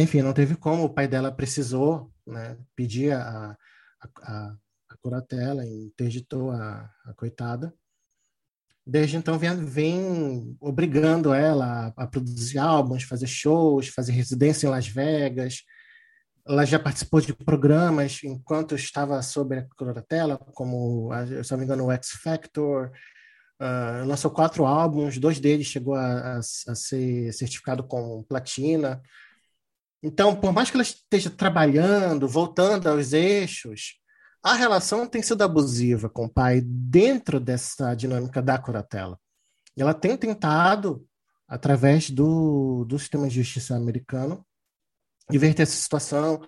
enfim, 0.00 0.22
não 0.22 0.32
teve 0.32 0.56
como, 0.56 0.84
o 0.84 0.94
pai 0.94 1.06
dela 1.06 1.30
precisou 1.32 2.12
né, 2.26 2.56
pedir 2.74 3.12
a, 3.12 3.56
a, 4.00 4.08
a, 4.22 4.56
a 4.90 4.96
curatela, 5.02 5.64
interditou 5.66 6.50
a, 6.50 6.90
a 7.04 7.14
coitada. 7.14 7.72
Desde 8.86 9.16
então 9.16 9.38
vem, 9.38 9.64
vem 9.64 10.56
obrigando 10.60 11.32
ela 11.32 11.92
a, 11.96 12.04
a 12.04 12.06
produzir 12.06 12.58
álbuns, 12.58 13.04
fazer 13.04 13.26
shows, 13.26 13.88
fazer 13.88 14.12
residência 14.12 14.66
em 14.66 14.70
Las 14.70 14.88
Vegas. 14.88 15.62
Ela 16.46 16.64
já 16.64 16.78
participou 16.78 17.20
de 17.20 17.32
programas 17.32 18.20
enquanto 18.24 18.74
estava 18.74 19.22
sob 19.22 19.56
a 19.56 19.66
curatela, 19.76 20.38
como, 20.38 21.10
se 21.44 21.50
não 21.50 21.58
me 21.58 21.64
engano, 21.64 21.86
o 21.86 21.92
X 21.92 22.10
Factor. 22.22 22.90
Uh, 23.60 24.06
lançou 24.06 24.30
quatro 24.30 24.64
álbuns, 24.64 25.18
dois 25.18 25.38
deles 25.38 25.66
chegou 25.66 25.94
a, 25.94 26.36
a, 26.36 26.38
a 26.38 26.74
ser 26.74 27.32
certificado 27.32 27.84
com 27.84 28.22
platina. 28.22 29.02
Então, 30.02 30.34
por 30.34 30.52
mais 30.52 30.70
que 30.70 30.76
ela 30.76 30.82
esteja 30.82 31.28
trabalhando, 31.28 32.26
voltando 32.26 32.88
aos 32.88 33.12
eixos, 33.12 34.00
a 34.42 34.54
relação 34.54 35.06
tem 35.06 35.22
sido 35.22 35.42
abusiva 35.42 36.08
com 36.08 36.24
o 36.24 36.28
pai 36.28 36.62
dentro 36.62 37.38
dessa 37.38 37.94
dinâmica 37.94 38.40
da 38.40 38.58
curatela. 38.58 39.18
Ela 39.76 39.92
tem 39.92 40.16
tentado, 40.16 41.06
através 41.46 42.10
do, 42.10 42.84
do 42.86 42.98
sistema 42.98 43.28
de 43.28 43.34
justiça 43.34 43.76
americano, 43.76 44.44
inverter 45.30 45.64
essa 45.64 45.76
situação. 45.76 46.40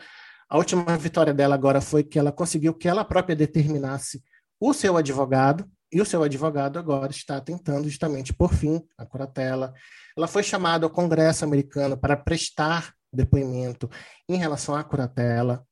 A 0.49 0.57
última 0.57 0.97
vitória 0.97 1.35
dela 1.35 1.55
agora 1.55 1.83
foi 1.83 2.03
que 2.03 2.19
ela 2.19 2.33
conseguiu 2.33 2.73
que 2.73 2.89
ela 2.89 3.05
própria 3.05 3.37
determinasse 3.37 4.23
o 4.59 4.73
seu 4.73 4.97
advogado, 4.97 5.71
e 5.93 6.01
o 6.01 6.07
seu 6.07 6.23
advogado 6.23 6.79
agora 6.79 7.11
está 7.11 7.39
tentando 7.39 7.87
justamente 7.87 8.33
por 8.33 8.55
fim 8.55 8.83
a 8.97 9.05
curatela. 9.05 9.75
Ela 10.17 10.27
foi 10.27 10.43
chamada 10.43 10.87
ao 10.87 10.91
Congresso 10.91 11.45
americano 11.45 11.99
para 11.99 12.17
prestar 12.17 12.95
depoimento 13.13 13.91
em 14.29 14.37
relação 14.37 14.75
à 14.75 14.83
curatela. 14.83 15.67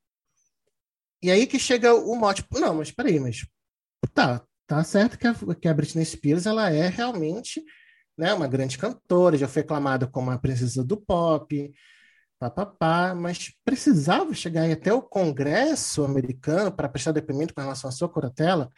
E 1.23 1.31
aí 1.31 1.47
que 1.47 1.59
chega 1.59 1.95
o 1.95 2.15
mote, 2.17 2.45
não, 2.53 2.75
mas 2.75 2.91
peraí, 2.91 3.21
mas 3.21 3.47
tá, 4.15 4.43
tá 4.67 4.83
certo 4.85 5.19
que 5.19 5.27
a, 5.27 5.35
que 5.61 5.69
a 5.69 5.75
Britney 5.75 6.05
Spears 6.05 6.47
ela 6.47 6.71
é 6.71 6.89
realmente 6.89 7.63
né, 8.17 8.33
uma 8.35 8.47
grande 8.47 8.77
cantora, 8.79 9.37
já 9.37 9.49
foi 9.49 9.63
aclamada 9.63 10.07
como 10.07 10.31
a 10.31 10.39
princesa 10.39 10.85
do 10.85 10.97
pop, 10.97 11.73
papapá, 12.39 13.15
mas 13.15 13.53
precisava 13.65 14.33
chegar 14.35 14.71
até 14.71 14.93
o 14.93 15.03
Congresso 15.03 16.05
americano 16.05 16.73
para 16.73 16.89
prestar 16.89 17.13
depoimento 17.13 17.55
com 17.55 17.61
relação 17.61 17.89
à 17.89 17.93
sua 17.93 18.09
curatela? 18.09 18.71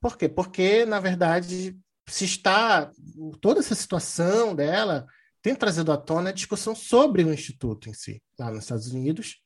Por 0.00 0.16
quê? 0.16 0.28
Porque, 0.28 0.84
na 0.84 1.00
verdade, 1.00 1.78
se 2.08 2.24
está 2.24 2.90
toda 3.40 3.60
essa 3.60 3.74
situação 3.74 4.54
dela 4.54 5.06
tem 5.42 5.54
trazido 5.54 5.92
à 5.92 5.96
tona 5.96 6.30
a 6.30 6.32
discussão 6.32 6.74
sobre 6.74 7.24
o 7.24 7.34
instituto 7.34 7.90
em 7.90 7.92
si, 7.92 8.22
lá 8.38 8.50
nos 8.50 8.64
Estados 8.64 8.92
Unidos, 8.92 9.42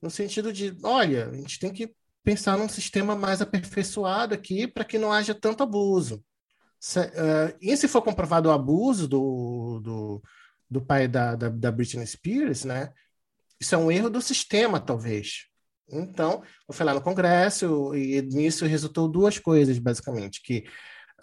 no 0.00 0.08
sentido 0.08 0.52
de, 0.52 0.74
olha, 0.82 1.28
a 1.28 1.34
gente 1.34 1.58
tem 1.58 1.72
que 1.72 1.92
pensar 2.22 2.56
num 2.56 2.68
sistema 2.68 3.14
mais 3.16 3.42
aperfeiçoado 3.42 4.34
aqui 4.34 4.66
para 4.66 4.84
que 4.84 4.98
não 4.98 5.12
haja 5.12 5.34
tanto 5.34 5.62
abuso. 5.62 6.24
Se, 6.78 7.00
uh, 7.00 7.56
e 7.60 7.76
se 7.76 7.88
for 7.88 8.00
comprovado 8.00 8.48
o 8.48 8.52
abuso 8.52 9.06
do, 9.06 9.80
do, 9.82 10.22
do 10.70 10.80
pai 10.80 11.06
da, 11.06 11.34
da, 11.34 11.48
da, 11.48 11.72
Britney 11.72 12.06
Spears, 12.06 12.64
né? 12.64 12.92
Isso 13.60 13.74
é 13.74 13.78
um 13.78 13.90
erro 13.90 14.08
do 14.08 14.22
sistema, 14.22 14.80
talvez. 14.80 15.46
Então, 15.86 16.42
eu 16.66 16.72
fui 16.72 16.86
lá 16.86 16.94
no 16.94 17.02
Congresso 17.02 17.94
e 17.94 18.22
nisso 18.22 18.64
resultou 18.64 19.08
duas 19.08 19.38
coisas, 19.38 19.78
basicamente, 19.78 20.40
que 20.42 20.64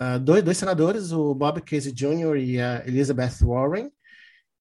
uh, 0.01 0.19
dois, 0.19 0.43
dois 0.43 0.57
senadores, 0.57 1.11
o 1.11 1.33
Bob 1.33 1.61
Casey 1.61 1.91
Jr. 1.91 2.37
e 2.37 2.59
a 2.59 2.85
Elizabeth 2.87 3.37
Warren, 3.41 3.91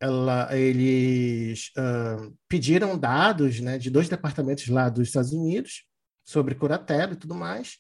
ela, 0.00 0.54
eles 0.56 1.70
uh, 1.78 2.36
pediram 2.48 2.98
dados 2.98 3.60
né, 3.60 3.78
de 3.78 3.90
dois 3.90 4.08
departamentos 4.08 4.68
lá 4.68 4.88
dos 4.88 5.08
Estados 5.08 5.32
Unidos 5.32 5.84
sobre 6.24 6.54
curatela 6.54 7.12
e 7.12 7.16
tudo 7.16 7.34
mais, 7.34 7.78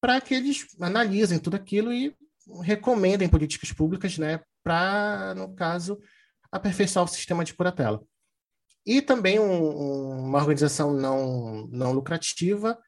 para 0.00 0.20
que 0.20 0.34
eles 0.34 0.66
analisem 0.80 1.38
tudo 1.38 1.54
aquilo 1.54 1.92
e 1.92 2.14
recomendem 2.62 3.28
políticas 3.28 3.72
públicas 3.72 4.18
né, 4.18 4.40
para, 4.62 5.34
no 5.34 5.54
caso, 5.54 6.00
aperfeiçoar 6.50 7.04
o 7.04 7.08
sistema 7.08 7.44
de 7.44 7.54
curatela. 7.54 8.02
E 8.86 9.00
também 9.00 9.38
um, 9.38 10.26
uma 10.26 10.38
organização 10.38 10.92
não, 10.92 11.66
não 11.68 11.92
lucrativa 11.92 12.78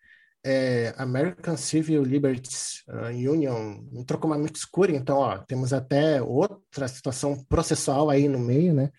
é, 0.48 0.94
American 0.96 1.56
Civil 1.56 2.04
Liberties 2.04 2.84
uh, 2.86 3.08
Union 3.08 3.84
entrou 3.92 4.20
com 4.20 4.28
uma 4.28 4.38
mix 4.38 4.64
cura, 4.64 4.92
então 4.94 5.18
ó, 5.18 5.38
temos 5.38 5.72
até 5.72 6.22
outra 6.22 6.86
situação 6.86 7.44
processual 7.46 8.08
aí 8.08 8.28
no 8.28 8.38
meio, 8.38 8.72
né? 8.72 8.92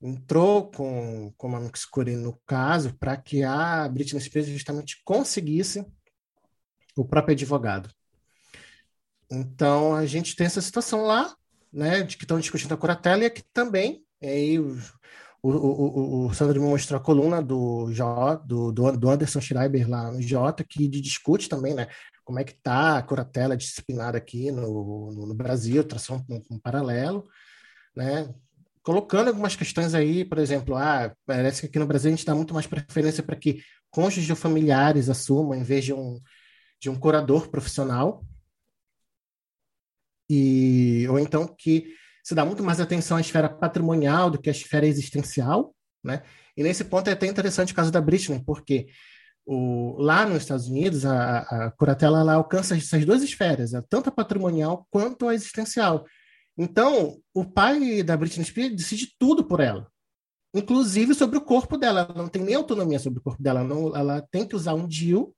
Entrou 0.00 0.70
com, 0.70 1.30
com 1.36 1.48
uma 1.48 1.60
mix 1.60 1.84
cura 1.84 2.10
no 2.16 2.40
caso 2.46 2.96
para 2.96 3.18
que 3.18 3.42
a 3.42 3.86
Britney 3.86 4.18
Spears 4.18 4.48
justamente 4.48 5.02
conseguisse 5.04 5.84
o 6.96 7.04
próprio 7.04 7.34
advogado. 7.34 7.90
Então 9.30 9.94
a 9.94 10.06
gente 10.06 10.34
tem 10.34 10.46
essa 10.46 10.62
situação 10.62 11.02
lá, 11.02 11.36
né, 11.70 12.02
de 12.02 12.16
que 12.16 12.24
estão 12.24 12.40
discutindo 12.40 12.72
a 12.72 12.78
curatela 12.78 13.24
e 13.24 13.26
aqui 13.26 13.42
também, 13.52 14.02
aí 14.22 14.58
o, 15.48 16.24
o, 16.24 16.26
o, 16.26 16.34
Sandro 16.34 16.60
me 16.60 16.68
mostrou 16.68 16.98
a 16.98 17.02
coluna 17.02 17.42
do, 17.42 17.92
J, 17.92 18.36
do, 18.44 18.72
do 18.72 19.10
Anderson 19.10 19.40
Schreiber 19.40 19.88
lá 19.88 20.10
no 20.10 20.20
Jota, 20.20 20.64
que 20.64 20.88
discute 20.88 21.48
também, 21.48 21.74
né? 21.74 21.88
Como 22.24 22.38
é 22.38 22.44
que 22.44 22.52
está 22.52 22.98
a 22.98 23.02
curatela 23.02 23.56
disciplinar 23.56 24.16
aqui 24.16 24.50
no, 24.50 25.12
no, 25.12 25.26
no 25.26 25.34
Brasil, 25.34 25.84
tração 25.84 26.24
um, 26.28 26.42
um, 26.50 26.58
paralelo, 26.58 27.24
né? 27.94 28.34
Colocando 28.82 29.28
algumas 29.28 29.54
questões 29.56 29.94
aí, 29.94 30.24
por 30.24 30.38
exemplo, 30.38 30.76
ah, 30.76 31.14
parece 31.24 31.60
que 31.60 31.66
aqui 31.66 31.78
no 31.78 31.86
Brasil 31.86 32.08
a 32.08 32.16
gente 32.16 32.26
dá 32.26 32.34
muito 32.34 32.54
mais 32.54 32.66
preferência 32.66 33.22
para 33.22 33.36
que 33.36 33.62
cônjuges 33.90 34.30
ou 34.30 34.36
familiares 34.36 35.08
assumam 35.08 35.54
em 35.54 35.62
vez 35.62 35.84
de 35.84 35.92
um, 35.92 36.20
de 36.80 36.90
um 36.90 36.96
curador 36.96 37.48
profissional, 37.48 38.24
e, 40.28 41.06
ou 41.08 41.18
então 41.18 41.46
que 41.46 41.94
se 42.26 42.34
dá 42.34 42.44
muito 42.44 42.64
mais 42.64 42.80
atenção 42.80 43.16
à 43.16 43.20
esfera 43.20 43.48
patrimonial 43.48 44.28
do 44.28 44.36
que 44.36 44.48
à 44.48 44.52
esfera 44.52 44.84
existencial, 44.84 45.72
né? 46.02 46.24
E 46.56 46.62
nesse 46.64 46.82
ponto 46.82 47.08
é 47.08 47.12
até 47.12 47.24
interessante 47.24 47.72
o 47.72 47.76
caso 47.76 47.92
da 47.92 48.00
Britney, 48.00 48.42
porque 48.44 48.88
o, 49.46 49.94
lá 49.96 50.26
nos 50.26 50.38
Estados 50.38 50.66
Unidos 50.66 51.06
a, 51.06 51.38
a 51.38 51.70
curatela 51.70 52.18
ela 52.18 52.34
alcança 52.34 52.76
essas 52.76 53.04
duas 53.04 53.22
esferas, 53.22 53.70
tanto 53.88 54.08
a 54.08 54.12
patrimonial 54.12 54.88
quanto 54.90 55.28
a 55.28 55.36
existencial. 55.36 56.04
Então, 56.58 57.16
o 57.32 57.44
pai 57.44 58.02
da 58.02 58.16
Britney 58.16 58.44
Spears 58.44 58.74
decide 58.74 59.14
tudo 59.16 59.44
por 59.44 59.60
ela, 59.60 59.86
inclusive 60.52 61.14
sobre 61.14 61.38
o 61.38 61.42
corpo 61.42 61.78
dela. 61.78 62.00
Ela 62.00 62.22
não 62.22 62.28
tem 62.28 62.42
nem 62.42 62.56
autonomia 62.56 62.98
sobre 62.98 63.20
o 63.20 63.22
corpo 63.22 63.40
dela, 63.40 63.62
não, 63.62 63.94
ela 63.94 64.20
tem 64.32 64.44
que 64.44 64.56
usar 64.56 64.74
um 64.74 64.88
DIU 64.88 65.32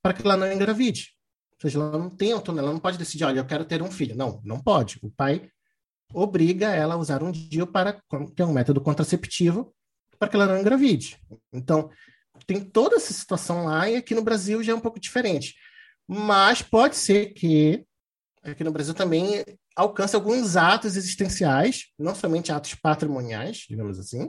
para 0.00 0.14
que 0.14 0.22
ela 0.22 0.36
não 0.36 0.52
engravide. 0.52 1.16
Ou 1.54 1.62
seja, 1.62 1.80
ela 1.80 1.98
não 1.98 2.10
tem 2.10 2.30
autonomia, 2.30 2.62
ela 2.62 2.72
não 2.72 2.80
pode 2.80 2.96
decidir, 2.96 3.24
olha, 3.24 3.40
eu 3.40 3.46
quero 3.46 3.64
ter 3.64 3.82
um 3.82 3.90
filho. 3.90 4.14
Não, 4.14 4.40
não 4.44 4.62
pode. 4.62 5.00
O 5.02 5.10
pai 5.10 5.50
obriga 6.12 6.68
ela 6.68 6.94
a 6.94 6.98
usar 6.98 7.22
um 7.22 7.30
DIU 7.30 7.66
para 7.66 7.94
que 8.34 8.42
é 8.42 8.44
um 8.44 8.52
método 8.52 8.80
contraceptivo 8.80 9.74
para 10.18 10.28
que 10.28 10.36
ela 10.36 10.46
não 10.46 10.58
engravide. 10.58 11.18
Então, 11.52 11.90
tem 12.46 12.60
toda 12.60 12.96
essa 12.96 13.12
situação 13.12 13.64
lá 13.64 13.88
e 13.88 13.96
aqui 13.96 14.14
no 14.14 14.22
Brasil 14.22 14.62
já 14.62 14.72
é 14.72 14.74
um 14.74 14.80
pouco 14.80 15.00
diferente. 15.00 15.54
Mas 16.08 16.62
pode 16.62 16.96
ser 16.96 17.32
que 17.34 17.84
aqui 18.42 18.62
no 18.62 18.72
Brasil 18.72 18.94
também 18.94 19.44
alcance 19.74 20.14
alguns 20.14 20.56
atos 20.56 20.96
existenciais, 20.96 21.86
não 21.98 22.14
somente 22.14 22.52
atos 22.52 22.74
patrimoniais, 22.74 23.66
digamos 23.68 23.98
assim, 23.98 24.24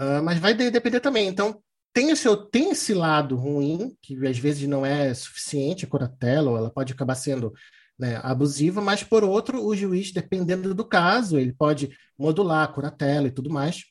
uh, 0.00 0.22
mas 0.24 0.38
vai 0.38 0.54
depender 0.54 1.00
também. 1.00 1.28
Então, 1.28 1.62
tem, 1.92 2.14
seu, 2.16 2.36
tem 2.36 2.70
esse 2.70 2.94
lado 2.94 3.36
ruim, 3.36 3.96
que 4.02 4.14
às 4.26 4.38
vezes 4.38 4.68
não 4.68 4.84
é 4.84 5.12
suficiente 5.14 5.84
a 5.84 5.88
curatela, 5.88 6.50
ou 6.50 6.56
ela 6.56 6.70
pode 6.70 6.92
acabar 6.92 7.14
sendo 7.14 7.52
né, 7.98 8.20
abusiva, 8.22 8.80
mas 8.80 9.02
por 9.02 9.24
outro, 9.24 9.64
o 9.64 9.74
juiz, 9.74 10.12
dependendo 10.12 10.74
do 10.74 10.84
caso, 10.84 11.38
ele 11.38 11.52
pode 11.52 11.90
modular 12.16 12.64
a 12.64 12.72
curatela 12.72 13.26
e 13.26 13.32
tudo 13.32 13.50
mais, 13.50 13.84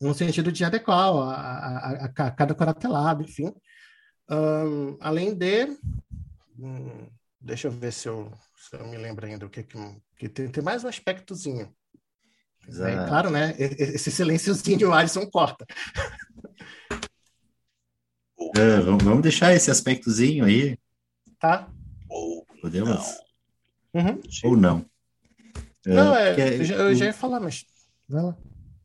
no 0.00 0.14
sentido 0.14 0.50
de 0.50 0.64
adequar 0.64 1.08
a, 1.08 1.34
a, 1.34 1.88
a, 1.88 2.04
a 2.06 2.30
cada 2.30 2.54
curatelado, 2.54 3.22
enfim. 3.22 3.52
Um, 4.30 4.96
além 5.00 5.34
de. 5.34 5.66
Hum, 6.58 7.08
deixa 7.40 7.68
eu 7.68 7.72
ver 7.72 7.92
se 7.92 8.08
eu, 8.08 8.32
se 8.56 8.76
eu 8.76 8.86
me 8.86 8.96
lembro 8.96 9.26
ainda 9.26 9.44
o 9.44 9.50
que, 9.50 9.62
que, 9.62 9.78
que 10.16 10.28
tem, 10.28 10.48
tem 10.48 10.64
mais 10.64 10.84
um 10.84 10.88
aspectozinho. 10.88 11.74
É, 12.68 13.08
claro, 13.08 13.30
né? 13.30 13.54
Esse 13.58 14.10
silênciozinho 14.10 14.90
o 14.90 14.92
Alisson 14.92 15.26
corta. 15.26 15.66
É, 18.56 18.80
vamos 18.80 19.22
deixar 19.22 19.52
esse 19.54 19.70
aspectozinho 19.70 20.44
aí. 20.44 20.78
Tá. 21.38 21.68
Podemos? 22.60 23.20
Não. 23.92 24.02
Uhum. 24.02 24.20
Ou 24.44 24.56
não? 24.56 24.86
Não, 25.86 26.14
é, 26.14 26.38
é, 26.38 26.60
eu, 26.60 26.64
já, 26.64 26.74
eu 26.76 26.94
já 26.94 27.04
ia 27.06 27.12
falar, 27.12 27.40
mas. 27.40 27.64
Vai 28.08 28.22
lá. 28.22 28.36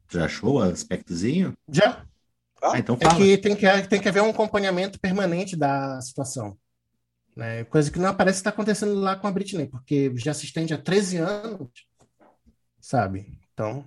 Já 0.10 0.26
achou 0.26 0.56
o 0.56 0.62
aspectozinho? 0.62 1.54
Já. 1.70 2.06
Ah, 2.62 2.80
então 2.80 2.98
fala. 2.98 3.14
É 3.14 3.18
que 3.18 3.38
tem, 3.38 3.56
que 3.56 3.88
tem 3.88 4.02
que 4.02 4.10
haver 4.10 4.22
um 4.22 4.30
acompanhamento 4.30 5.00
permanente 5.00 5.56
da 5.56 6.00
situação. 6.02 6.58
Né? 7.36 7.66
Coisa 7.66 7.92
que 7.92 8.00
não 8.00 8.10
aparece 8.10 8.38
está 8.38 8.50
acontecendo 8.50 8.96
lá 8.96 9.16
com 9.16 9.28
a 9.28 9.32
Britney, 9.32 9.68
porque 9.68 10.12
já 10.16 10.34
se 10.34 10.46
estende 10.46 10.74
há 10.74 10.78
13 10.78 11.18
anos, 11.18 11.70
sabe? 12.80 13.40
Então, 13.54 13.86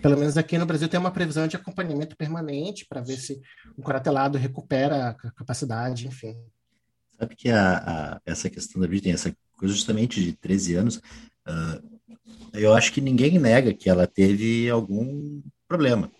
pelo 0.00 0.16
menos 0.16 0.38
aqui 0.38 0.56
no 0.56 0.64
Brasil 0.64 0.88
tem 0.88 0.98
uma 0.98 1.10
previsão 1.10 1.46
de 1.46 1.56
acompanhamento 1.56 2.16
permanente 2.16 2.86
para 2.86 3.02
ver 3.02 3.18
se 3.18 3.40
o 3.76 3.82
coratelado 3.82 4.38
recupera 4.38 5.10
a 5.10 5.14
capacidade, 5.32 6.06
enfim. 6.06 6.40
Sabe 7.18 7.34
que 7.34 7.50
a, 7.50 7.78
a, 7.78 8.20
essa 8.24 8.48
questão 8.48 8.80
da 8.80 8.86
Britney, 8.86 9.12
essa 9.12 9.34
coisa 9.56 9.74
justamente 9.74 10.22
de 10.22 10.32
13 10.34 10.74
anos, 10.76 10.96
uh, 10.96 11.98
eu 12.52 12.74
acho 12.74 12.92
que 12.92 13.00
ninguém 13.00 13.38
nega 13.38 13.74
que 13.74 13.90
ela 13.90 14.06
teve 14.06 14.70
algum 14.70 15.42
problema, 15.66 16.10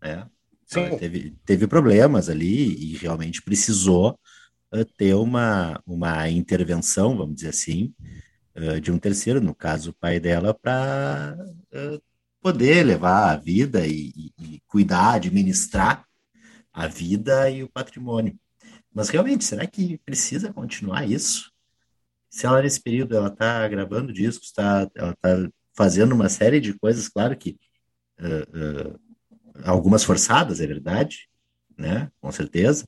né? 0.00 0.28
Teve, 0.98 1.36
teve 1.44 1.66
problemas 1.66 2.28
ali 2.28 2.92
e 2.92 2.96
realmente 2.96 3.42
precisou 3.42 4.18
uh, 4.74 4.84
ter 4.96 5.14
uma, 5.14 5.80
uma 5.86 6.28
intervenção, 6.28 7.16
vamos 7.16 7.36
dizer 7.36 7.48
assim, 7.48 7.94
uh, 8.56 8.80
de 8.80 8.92
um 8.92 8.98
terceiro, 8.98 9.40
no 9.40 9.54
caso 9.54 9.90
o 9.90 9.94
pai 9.94 10.20
dela, 10.20 10.52
para 10.52 11.36
poder 12.42 12.84
levar 12.84 13.30
a 13.30 13.36
vida 13.36 13.86
e, 13.86 14.12
e, 14.14 14.32
e 14.38 14.62
cuidar, 14.66 15.14
administrar 15.14 16.04
a 16.72 16.86
vida 16.86 17.48
e 17.48 17.62
o 17.62 17.68
patrimônio. 17.68 18.38
Mas 18.94 19.08
realmente, 19.08 19.44
será 19.44 19.66
que 19.66 19.98
precisa 19.98 20.52
continuar 20.52 21.08
isso? 21.08 21.50
Se 22.30 22.46
ela 22.46 22.62
nesse 22.62 22.80
período 22.80 23.16
ela 23.16 23.28
está 23.28 23.66
gravando 23.68 24.12
discos, 24.12 24.52
tá, 24.52 24.88
ela 24.94 25.12
está 25.12 25.50
fazendo 25.74 26.12
uma 26.14 26.28
série 26.28 26.60
de 26.60 26.74
coisas, 26.74 27.08
claro 27.08 27.36
que 27.36 27.58
uh, 28.20 28.90
uh, 28.90 29.00
algumas 29.64 30.04
forçadas, 30.04 30.60
é 30.60 30.66
verdade, 30.66 31.28
né? 31.76 32.10
Com 32.20 32.30
certeza. 32.30 32.86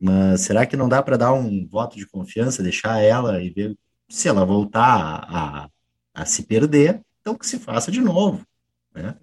Mas 0.00 0.40
será 0.42 0.66
que 0.66 0.76
não 0.76 0.88
dá 0.88 1.02
para 1.02 1.16
dar 1.16 1.32
um 1.32 1.66
voto 1.66 1.96
de 1.96 2.06
confiança, 2.06 2.62
deixar 2.62 3.00
ela 3.00 3.42
e 3.42 3.50
ver 3.50 3.76
se 4.08 4.28
ela 4.28 4.44
voltar 4.44 4.82
a, 4.82 5.64
a, 5.64 5.70
a 6.14 6.26
se 6.26 6.42
perder, 6.42 7.00
então 7.20 7.36
que 7.36 7.46
se 7.46 7.58
faça 7.58 7.90
de 7.90 8.00
novo, 8.00 8.44
né? 8.94 9.14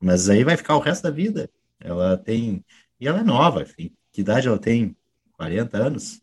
Mas 0.00 0.28
aí 0.28 0.42
vai 0.44 0.56
ficar 0.56 0.76
o 0.76 0.80
resto 0.80 1.02
da 1.02 1.10
vida. 1.10 1.50
Ela 1.78 2.16
tem 2.16 2.64
e 2.98 3.06
ela 3.06 3.20
é 3.20 3.22
nova, 3.22 3.62
enfim. 3.62 3.94
Que 4.12 4.22
idade 4.22 4.48
ela 4.48 4.58
tem? 4.58 4.96
40 5.40 5.78
anos? 5.78 6.20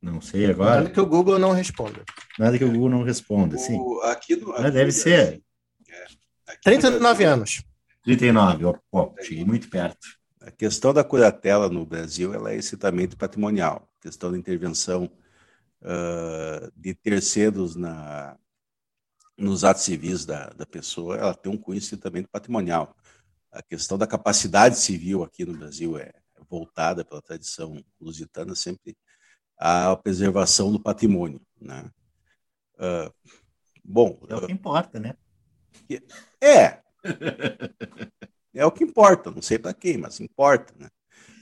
Não 0.00 0.22
sei 0.22 0.46
agora. 0.46 0.76
Nada 0.76 0.90
que 0.90 1.00
o 1.00 1.04
Google 1.04 1.38
não 1.38 1.52
responda. 1.52 2.02
Nada 2.38 2.56
que 2.56 2.64
o 2.64 2.72
Google 2.72 2.88
não 2.88 3.02
responda, 3.02 3.58
sim. 3.58 3.78
O, 3.78 4.00
aqui 4.00 4.34
no, 4.34 4.50
aqui, 4.52 4.62
Mas 4.62 4.72
deve 4.72 4.92
ser. 4.92 5.42
É, 5.86 6.56
39 6.64 7.24
anos. 7.24 7.62
39, 8.02 8.64
ó, 8.90 9.12
cheguei 9.20 9.44
muito 9.44 9.68
perto. 9.68 9.98
A 10.40 10.50
questão 10.50 10.94
da 10.94 11.04
curatela 11.04 11.68
no 11.68 11.84
Brasil 11.84 12.32
ela 12.32 12.50
é 12.50 12.56
excitamento 12.56 13.14
patrimonial. 13.14 13.86
A 13.98 14.02
questão 14.04 14.32
da 14.32 14.38
intervenção 14.38 15.04
uh, 15.82 16.72
de 16.74 16.94
terceiros 16.94 17.76
na, 17.76 18.38
nos 19.36 19.64
atos 19.64 19.82
civis 19.82 20.24
da, 20.24 20.48
da 20.48 20.64
pessoa, 20.64 21.18
ela 21.18 21.34
tem 21.34 21.52
um 21.52 21.58
cunho 21.58 21.76
excitamento 21.76 22.30
patrimonial. 22.30 22.96
A 23.52 23.62
questão 23.62 23.98
da 23.98 24.06
capacidade 24.06 24.78
civil 24.78 25.22
aqui 25.22 25.44
no 25.44 25.52
Brasil 25.52 25.98
é 25.98 26.21
voltada 26.52 27.02
pela 27.02 27.22
tradição 27.22 27.82
lusitana 27.98 28.54
sempre 28.54 28.94
à 29.58 29.96
preservação 29.96 30.70
do 30.70 30.78
patrimônio. 30.78 31.40
Né? 31.58 31.90
Uh, 32.74 33.10
bom. 33.82 34.20
É 34.28 34.36
o 34.36 34.46
que 34.46 34.52
importa, 34.52 35.00
né? 35.00 35.14
É. 36.42 36.78
é 38.54 38.66
o 38.66 38.70
que 38.70 38.84
importa, 38.84 39.30
não 39.30 39.40
sei 39.40 39.58
para 39.58 39.72
quem, 39.72 39.96
mas 39.96 40.20
importa, 40.20 40.74
né? 40.78 40.88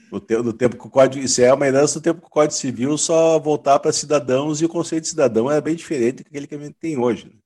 No 0.09 0.19
tempo, 0.19 0.43
no 0.43 0.53
tempo 0.53 0.77
que 0.77 0.87
o 0.87 0.89
Código 0.89 1.23
isso 1.23 1.41
é 1.41 1.53
uma 1.53 1.65
herança 1.67 1.99
do 1.99 2.03
tempo 2.03 2.19
que 2.19 2.27
o 2.27 2.29
Código 2.29 2.53
Civil 2.53 2.97
só 2.97 3.39
voltar 3.39 3.79
para 3.79 3.93
cidadãos 3.93 4.61
e 4.61 4.65
o 4.65 4.69
conceito 4.69 5.03
de 5.03 5.09
cidadão 5.09 5.49
é 5.49 5.61
bem 5.61 5.75
diferente 5.75 6.23
daquele 6.23 6.47
que 6.47 6.55
a 6.55 6.57
gente 6.57 6.75
tem 6.79 6.97
hoje. 6.97 7.27
Né? 7.27 7.39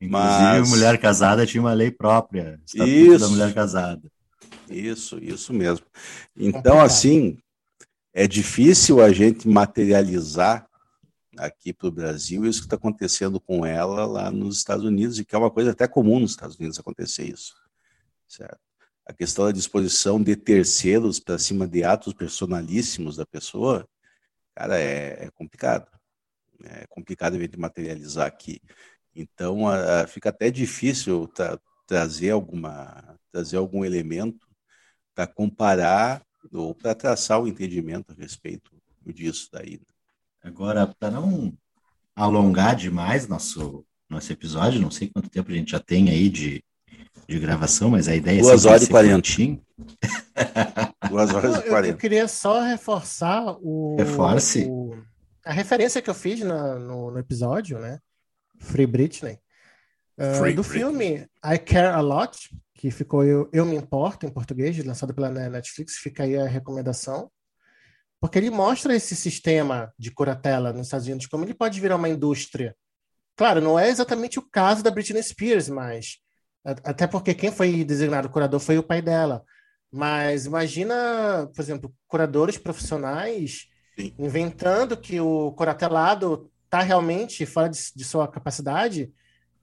Inclusive, 0.00 0.58
mas... 0.58 0.68
mulher 0.68 0.98
casada 0.98 1.46
tinha 1.46 1.60
uma 1.60 1.72
lei 1.72 1.92
própria, 1.92 2.60
isso, 2.74 3.18
da 3.20 3.28
mulher 3.28 3.54
casada. 3.54 4.02
Isso, 4.72 5.18
isso 5.18 5.52
mesmo. 5.52 5.86
Então, 6.36 6.80
assim, 6.80 7.38
é 8.12 8.26
difícil 8.26 9.02
a 9.02 9.12
gente 9.12 9.48
materializar 9.48 10.68
aqui 11.36 11.72
para 11.72 11.88
o 11.88 11.92
Brasil 11.92 12.44
isso 12.44 12.60
que 12.60 12.66
está 12.66 12.76
acontecendo 12.76 13.40
com 13.40 13.64
ela 13.64 14.04
lá 14.04 14.30
nos 14.30 14.58
Estados 14.58 14.84
Unidos, 14.84 15.18
e 15.18 15.24
que 15.24 15.34
é 15.34 15.38
uma 15.38 15.50
coisa 15.50 15.70
até 15.70 15.88
comum 15.88 16.20
nos 16.20 16.32
Estados 16.32 16.56
Unidos 16.56 16.78
acontecer 16.78 17.24
isso. 17.24 17.54
Certo? 18.28 18.60
A 19.06 19.12
questão 19.12 19.46
da 19.46 19.52
disposição 19.52 20.22
de 20.22 20.36
terceiros 20.36 21.18
para 21.18 21.38
cima 21.38 21.66
de 21.66 21.82
atos 21.82 22.12
personalíssimos 22.12 23.16
da 23.16 23.26
pessoa, 23.26 23.88
cara, 24.54 24.78
é, 24.78 25.24
é 25.24 25.30
complicado. 25.30 25.90
É 26.64 26.86
complicado 26.86 27.34
a 27.34 27.38
gente 27.38 27.58
materializar 27.58 28.26
aqui. 28.26 28.60
Então, 29.14 29.68
a, 29.68 30.02
a, 30.02 30.06
fica 30.06 30.28
até 30.28 30.50
difícil 30.50 31.26
tra 31.28 31.58
trazer, 31.86 32.30
alguma, 32.30 33.18
trazer 33.30 33.56
algum 33.56 33.84
elemento 33.84 34.46
para 35.14 35.26
comparar 35.26 36.22
ou 36.52 36.74
para 36.74 36.94
traçar 36.94 37.40
o 37.40 37.46
entendimento 37.46 38.12
a 38.12 38.14
respeito 38.14 38.70
disso 39.06 39.48
daí. 39.52 39.72
Né? 39.72 39.86
Agora, 40.42 40.86
para 40.86 41.10
não 41.10 41.52
alongar 42.14 42.76
demais 42.76 43.26
nosso, 43.28 43.84
nosso 44.08 44.32
episódio, 44.32 44.80
não 44.80 44.90
sei 44.90 45.08
quanto 45.08 45.30
tempo 45.30 45.50
a 45.50 45.54
gente 45.54 45.72
já 45.72 45.80
tem 45.80 46.10
aí 46.10 46.28
de, 46.28 46.62
de 47.28 47.38
gravação, 47.38 47.90
mas 47.90 48.08
a 48.08 48.14
ideia 48.14 48.40
é 48.40 48.42
Duas 48.42 48.64
é 48.64 48.68
horas 48.68 48.82
e 48.82 48.88
quarenta. 48.88 49.22
Duas 51.08 51.32
horas 51.32 51.56
e 51.56 51.62
quarenta. 51.62 51.88
Eu, 51.88 51.92
eu, 51.92 51.96
queria 51.96 52.28
só 52.28 52.60
reforçar 52.62 53.56
o, 53.60 53.96
Reforce. 53.98 54.66
O, 54.68 54.96
a 55.44 55.52
referência 55.52 56.02
que 56.02 56.10
eu 56.10 56.14
fiz 56.14 56.40
na, 56.40 56.78
no, 56.78 57.10
no, 57.10 57.18
episódio, 57.18 57.78
né? 57.78 57.98
Free 58.58 58.86
Britney. 58.86 59.38
Uh, 60.18 60.34
Free 60.38 60.54
do 60.54 60.62
Britney. 60.62 60.80
filme 60.80 61.26
I 61.44 61.58
Care 61.58 61.94
a 61.94 62.00
Lot, 62.00 62.50
que 62.82 62.90
ficou 62.90 63.22
eu, 63.22 63.48
eu 63.52 63.64
Me 63.64 63.76
Importo 63.76 64.26
em 64.26 64.28
português, 64.28 64.76
lançado 64.84 65.14
pela 65.14 65.30
Netflix, 65.30 65.98
fica 65.98 66.24
aí 66.24 66.36
a 66.36 66.48
recomendação 66.48 67.30
porque 68.20 68.38
ele 68.38 68.50
mostra 68.50 68.92
esse 68.94 69.14
sistema 69.14 69.92
de 69.96 70.10
curatela 70.10 70.72
nos 70.72 70.88
Estados 70.88 71.06
Unidos, 71.06 71.26
como 71.26 71.44
ele 71.44 71.54
pode 71.54 71.80
virar 71.80 71.94
uma 71.94 72.08
indústria. 72.08 72.74
Claro, 73.36 73.60
não 73.60 73.78
é 73.78 73.88
exatamente 73.88 74.40
o 74.40 74.48
caso 74.48 74.82
da 74.82 74.90
Britney 74.90 75.22
Spears, 75.22 75.68
mas 75.68 76.18
até 76.64 77.06
porque 77.06 77.34
quem 77.34 77.52
foi 77.52 77.84
designado 77.84 78.28
curador 78.28 78.58
foi 78.58 78.78
o 78.78 78.82
pai 78.82 79.00
dela. 79.00 79.44
Mas 79.90 80.46
imagina, 80.46 81.48
por 81.54 81.62
exemplo, 81.62 81.94
curadores 82.08 82.58
profissionais 82.58 83.68
Sim. 83.96 84.12
inventando 84.18 84.96
que 84.96 85.20
o 85.20 85.52
curatelado 85.52 86.50
está 86.64 86.80
realmente 86.80 87.46
fora 87.46 87.68
de, 87.68 87.78
de 87.94 88.04
sua 88.04 88.26
capacidade 88.26 89.12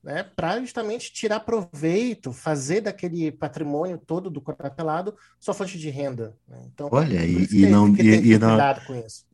né, 0.04 0.24
para 0.24 0.60
justamente 0.60 1.12
tirar 1.12 1.42
proveito, 1.42 2.32
fazer 2.32 2.82
daquele 2.82 3.32
patrimônio 3.32 3.98
todo 3.98 4.30
do 4.30 4.42
cotatelado 4.42 5.16
sua 5.40 5.54
fonte 5.54 5.78
de 5.78 5.90
renda. 5.90 6.36
Né? 6.48 6.62
Então, 6.74 6.90
olha, 6.92 7.24
e, 7.26 7.48
e 7.52 7.66
não 7.68 7.94
e, 7.96 8.34
e 8.34 8.40
não 8.40 8.58
com 8.86 8.96
isso. 8.96 9.26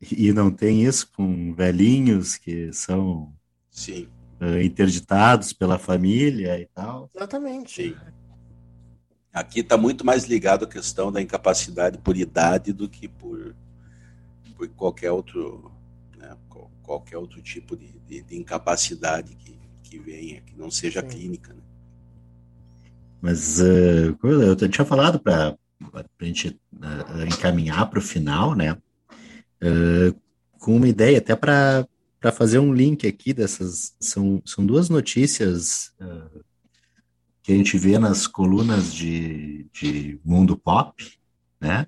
E 0.00 0.32
não 0.32 0.50
tem 0.50 0.84
isso 0.84 1.10
com 1.12 1.54
velhinhos 1.54 2.36
que 2.36 2.72
são 2.72 3.32
Sim. 3.70 4.08
Uh, 4.40 4.60
interditados 4.60 5.52
pela 5.52 5.78
família 5.78 6.58
e 6.58 6.66
tal. 6.66 7.08
Exatamente. 7.14 7.82
Sim. 7.82 7.96
Aqui 9.32 9.60
está 9.60 9.78
muito 9.78 10.04
mais 10.04 10.24
ligado 10.24 10.64
à 10.64 10.68
questão 10.68 11.10
da 11.10 11.22
incapacidade 11.22 11.98
por 11.98 12.16
idade 12.16 12.72
do 12.72 12.88
que 12.88 13.08
por, 13.08 13.54
por 14.56 14.68
qualquer 14.70 15.10
outro 15.10 15.72
né, 16.18 16.36
qualquer 16.82 17.16
outro 17.16 17.40
tipo 17.40 17.76
de, 17.76 17.98
de, 18.00 18.22
de 18.22 18.36
incapacidade 18.36 19.34
que 19.36 19.58
que 19.92 19.98
venha, 19.98 20.40
que 20.40 20.56
não 20.56 20.70
seja 20.70 21.02
Sim. 21.02 21.08
clínica. 21.08 21.52
Né? 21.52 21.60
Mas 23.20 23.60
uh, 23.60 24.16
eu 24.22 24.68
tinha 24.68 24.86
falado 24.86 25.20
para 25.20 25.54
a 25.92 26.24
gente 26.24 26.48
uh, 26.48 27.26
encaminhar 27.26 27.90
para 27.90 27.98
o 27.98 28.02
final, 28.02 28.54
né? 28.54 28.72
Uh, 29.62 30.18
com 30.58 30.76
uma 30.76 30.88
ideia 30.88 31.18
até 31.18 31.36
para 31.36 31.86
fazer 32.32 32.58
um 32.58 32.72
link 32.72 33.06
aqui 33.06 33.34
dessas. 33.34 33.94
São, 34.00 34.42
são 34.46 34.64
duas 34.64 34.88
notícias 34.88 35.92
que 37.42 37.52
a 37.52 37.56
gente 37.56 37.76
vê 37.76 37.98
nas 37.98 38.28
colunas 38.28 38.94
de, 38.94 39.66
de 39.72 40.20
mundo 40.24 40.56
pop, 40.56 41.18
né? 41.60 41.86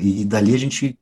e 0.00 0.24
dali 0.24 0.54
a 0.54 0.58
gente 0.58 0.96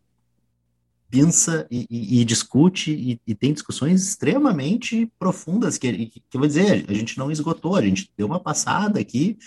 pensa 1.11 1.67
e, 1.71 1.87
e, 1.89 2.21
e 2.21 2.25
discute 2.25 2.91
e, 2.93 3.21
e, 3.27 3.35
tem 3.35 3.53
discussões 3.53 4.03
extremamente 4.03 5.11
profundas 5.19 5.79
que, 5.79 6.07
que, 6.07 6.21
que 6.21 6.37
eu 6.37 6.41
vou 6.41 6.49
dizer, 6.49 6.85
a 6.89 6.93
gente 6.93 7.17
não 7.19 7.31
esgotou, 7.31 7.77
a 7.77 7.83
gente 7.83 8.11
deu 8.17 8.27
uma 8.27 8.41
passada 8.41 8.99
aqui, 8.99 9.39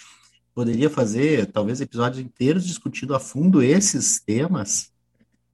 poderia 0.53 0.89
fazer 0.89 1.47
talvez 1.47 1.81
episódios 1.81 2.23
inteiros 2.23 2.65
discutindo 2.65 3.13
a 3.13 3.19
fundo 3.19 3.61
esses 3.61 4.19
temas, 4.21 4.91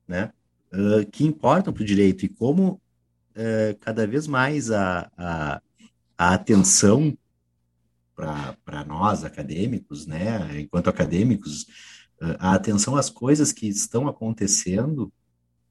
né, 0.08 0.32
uh, 0.74 1.06
que 1.12 1.26
importam 1.26 1.74
para 1.74 1.84
o 1.84 1.86
direito 1.86 2.26
e 2.26 2.30
como 2.30 2.82
uh, 3.36 3.78
cada 3.80 4.06
vez 4.06 4.28
mais 4.28 4.72
a, 4.72 5.10
a, 5.18 5.62
a 6.18 6.34
atenção 6.34 7.18
para 8.16 8.86
nós 8.86 9.24
acadêmicos, 9.24 10.06
né, 10.06 10.62
enquanto 10.62 10.88
acadêmicos, 10.88 11.64
uh, 12.22 12.38
a 12.40 12.54
atenção 12.54 12.96
às 12.96 13.10
coisas 13.10 13.52
que 13.52 13.68
estão 13.68 14.08
acontecendo 14.08 15.12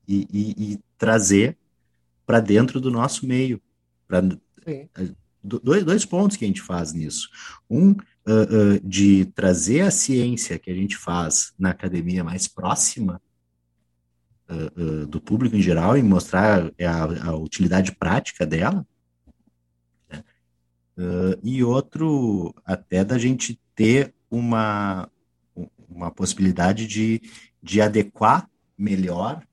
e, 0.06 0.26
e, 0.32 0.72
e 0.72 0.80
trazer 0.98 1.56
para 2.26 2.40
dentro 2.40 2.80
do 2.80 2.90
nosso 2.90 3.26
meio. 3.26 3.60
Pra, 4.06 4.22
dois, 5.42 5.84
dois 5.84 6.04
pontos 6.04 6.36
que 6.36 6.44
a 6.44 6.48
gente 6.48 6.62
faz 6.62 6.92
nisso. 6.92 7.28
Um, 7.68 7.90
uh, 7.90 7.94
uh, 7.94 8.80
de 8.82 9.26
trazer 9.26 9.82
a 9.82 9.90
ciência 9.90 10.58
que 10.58 10.70
a 10.70 10.74
gente 10.74 10.96
faz 10.96 11.52
na 11.58 11.70
academia 11.70 12.24
mais 12.24 12.48
próxima 12.48 13.20
uh, 14.48 15.06
do 15.06 15.20
público 15.20 15.56
em 15.56 15.62
geral 15.62 15.96
e 15.98 16.02
mostrar 16.02 16.72
a, 16.80 17.28
a 17.28 17.36
utilidade 17.36 17.92
prática 17.92 18.46
dela. 18.46 18.86
Né? 20.10 20.22
e 21.42 21.64
outro, 21.64 22.54
até 22.64 23.04
da 23.04 23.18
gente 23.18 23.60
ter 23.74 24.14
uma, 24.30 25.10
uma 25.88 26.10
possibilidade 26.10 26.86
de, 26.86 27.20
de 27.60 27.80
adequar 27.80 28.48
melhor 28.78 29.44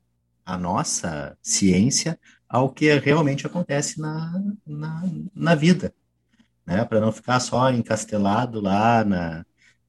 a 0.54 0.58
nossa 0.58 1.38
ciência 1.42 2.20
ao 2.48 2.70
que 2.70 2.94
realmente 3.00 3.46
acontece 3.46 4.00
na, 4.00 4.44
na, 4.66 5.04
na 5.34 5.56
vida, 5.56 5.94
né? 6.66 6.84
Para 6.84 7.00
não 7.00 7.12
ficar 7.12 7.40
só 7.40 7.72
encastelado 7.72 8.60
lá 8.60 9.06
na, 9.06 9.46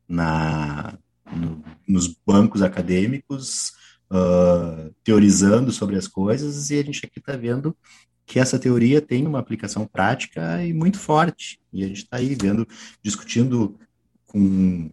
na, 0.08 0.98
no, 1.34 1.64
nos 1.88 2.08
bancos 2.24 2.62
acadêmicos, 2.62 3.72
uh, 4.10 4.94
teorizando 5.02 5.72
sobre 5.72 5.96
as 5.96 6.06
coisas, 6.06 6.70
e 6.70 6.78
a 6.78 6.82
gente 6.84 7.04
aqui 7.04 7.18
está 7.18 7.36
vendo 7.36 7.76
que 8.24 8.38
essa 8.38 8.58
teoria 8.58 9.00
tem 9.00 9.26
uma 9.26 9.38
aplicação 9.38 9.86
prática 9.86 10.64
e 10.64 10.72
muito 10.72 10.98
forte. 10.98 11.60
E 11.72 11.84
a 11.84 11.88
gente 11.88 12.04
está 12.04 12.16
aí 12.18 12.34
vendo, 12.34 12.66
discutindo 13.02 13.78
com. 14.26 14.90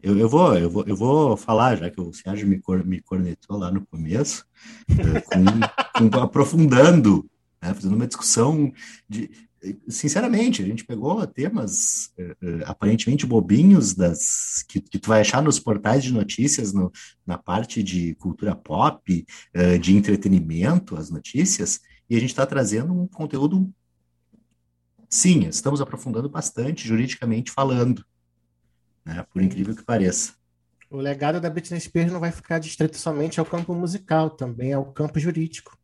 Eu, 0.00 0.16
eu, 0.16 0.28
vou, 0.28 0.56
eu, 0.56 0.70
vou, 0.70 0.84
eu 0.86 0.96
vou 0.96 1.36
falar, 1.36 1.76
já 1.76 1.90
que 1.90 2.00
o 2.00 2.12
Sérgio 2.12 2.46
me, 2.46 2.60
cor, 2.60 2.84
me 2.84 3.00
cornetou 3.00 3.56
lá 3.56 3.70
no 3.70 3.84
começo, 3.86 4.46
com, 5.96 6.08
com, 6.10 6.20
aprofundando, 6.20 7.28
né, 7.60 7.74
fazendo 7.74 7.96
uma 7.96 8.06
discussão 8.06 8.72
de, 9.08 9.28
sinceramente, 9.88 10.62
a 10.62 10.66
gente 10.66 10.84
pegou 10.84 11.26
temas 11.26 12.12
uh, 12.18 12.64
aparentemente 12.64 13.26
bobinhos 13.26 13.94
das 13.94 14.64
que, 14.68 14.80
que, 14.80 14.98
tu 14.98 15.08
vai 15.08 15.20
achar 15.20 15.42
nos 15.42 15.58
portais 15.58 16.04
de 16.04 16.12
notícias, 16.12 16.72
no, 16.72 16.92
na 17.26 17.36
parte 17.36 17.82
de 17.82 18.14
cultura 18.16 18.54
pop, 18.54 19.26
uh, 19.56 19.78
de 19.78 19.96
entretenimento, 19.96 20.96
as 20.96 21.10
notícias, 21.10 21.80
e 22.08 22.16
a 22.16 22.20
gente 22.20 22.30
está 22.30 22.46
trazendo 22.46 22.92
um 22.92 23.06
conteúdo. 23.06 23.70
Sim, 25.10 25.46
estamos 25.46 25.80
aprofundando 25.80 26.28
bastante, 26.28 26.86
juridicamente 26.86 27.50
falando, 27.50 28.04
né, 29.14 29.26
por 29.32 29.42
incrível 29.42 29.74
que 29.74 29.84
pareça. 29.84 30.32
O 30.90 30.96
legado 30.96 31.40
da 31.40 31.50
Britney 31.50 31.80
Spears 31.80 32.12
não 32.12 32.20
vai 32.20 32.32
ficar 32.32 32.58
distrito 32.58 32.96
somente 32.96 33.38
ao 33.38 33.46
campo 33.46 33.74
musical, 33.74 34.30
também 34.30 34.72
ao 34.72 34.86
campo 34.86 35.18
jurídico 35.18 35.78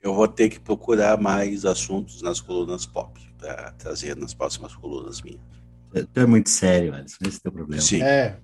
eu 0.00 0.14
vou 0.14 0.28
ter 0.28 0.48
que 0.48 0.60
procurar 0.60 1.20
mais 1.20 1.64
assuntos 1.64 2.22
nas 2.22 2.40
colunas 2.40 2.86
pop 2.86 3.20
para 3.36 3.72
trazer 3.72 4.16
nas 4.16 4.34
próximas 4.34 4.74
colunas 4.74 5.20
minhas. 5.20 5.40
É, 5.94 6.02
tu 6.02 6.20
é 6.20 6.26
muito 6.26 6.50
sério, 6.50 6.94
Alisson, 6.94 7.18
esse 7.26 7.36
é 7.36 7.38
o 7.38 7.42
teu 7.42 7.52
problema. 7.52 7.82
Sim. 7.82 8.02
É. 8.02 8.38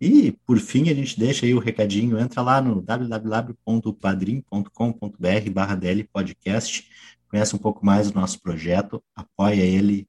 E, 0.00 0.32
por 0.46 0.58
fim, 0.58 0.88
a 0.88 0.94
gente 0.94 1.20
deixa 1.20 1.44
aí 1.44 1.52
o 1.52 1.58
recadinho, 1.58 2.18
entra 2.18 2.40
lá 2.40 2.62
no 2.62 2.80
www.padrim.com.br 2.80 5.50
barra 5.52 5.78
podcast, 6.10 6.88
conhece 7.28 7.54
um 7.54 7.58
pouco 7.58 7.84
mais 7.84 8.10
do 8.10 8.18
nosso 8.18 8.40
projeto, 8.40 9.04
apoia 9.14 9.64
ele 9.64 10.08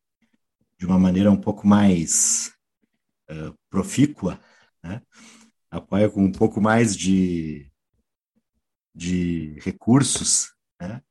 de 0.78 0.86
uma 0.86 0.98
maneira 0.98 1.30
um 1.30 1.36
pouco 1.36 1.68
mais 1.68 2.54
uh, 3.30 3.54
profícua, 3.70 4.40
né? 4.82 5.02
apoia 5.70 6.10
com 6.10 6.24
um 6.24 6.32
pouco 6.32 6.62
mais 6.62 6.96
de 6.96 7.69
de 9.00 9.56
recursos, 9.62 10.54
né? 10.80 11.02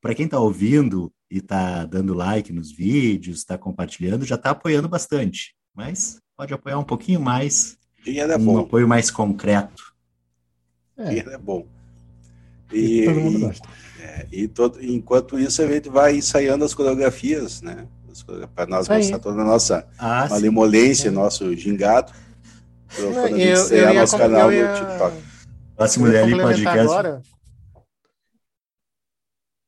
Para 0.00 0.14
quem 0.14 0.26
está 0.26 0.38
ouvindo 0.38 1.12
e 1.28 1.38
está 1.38 1.84
dando 1.84 2.14
like 2.14 2.52
nos 2.52 2.70
vídeos, 2.70 3.38
está 3.38 3.58
compartilhando, 3.58 4.24
já 4.24 4.36
está 4.36 4.50
apoiando 4.50 4.88
bastante, 4.88 5.56
mas 5.74 6.20
pode 6.36 6.54
apoiar 6.54 6.78
um 6.78 6.84
pouquinho 6.84 7.20
mais, 7.20 7.76
Dinheiro 8.04 8.32
é 8.32 8.36
um 8.36 8.44
bom. 8.44 8.58
apoio 8.60 8.86
mais 8.86 9.10
concreto. 9.10 9.92
É. 10.96 11.04
Dinheiro 11.04 11.32
é 11.32 11.38
bom. 11.38 11.66
E, 12.72 13.02
e 13.02 13.04
todo 13.06 13.20
mundo 13.20 13.40
gosta. 13.40 13.68
É, 14.00 14.26
e 14.30 14.48
todo, 14.48 14.84
enquanto 14.84 15.38
isso, 15.38 15.60
a 15.60 15.66
gente 15.66 15.88
vai 15.88 16.16
ensaiando 16.16 16.64
as 16.64 16.72
coreografias, 16.72 17.60
né? 17.60 17.88
Para 18.54 18.66
nós 18.66 18.88
mostrar 18.88 19.18
toda 19.18 19.42
a 19.42 19.44
nossa 19.44 19.86
ah, 19.98 20.28
malemolência, 20.30 21.08
é. 21.08 21.10
nosso 21.10 21.54
gingado. 21.56 22.12
Eu, 22.96 23.12
eu 23.12 23.94
nosso 23.94 24.16
canal 24.16 24.52
ia... 24.52 24.70
no 24.70 24.78
TikTok. 24.78 25.29
Próximo 25.80 26.04
ali 26.08 26.36
podcast. 26.36 26.78
Agora... 26.78 27.22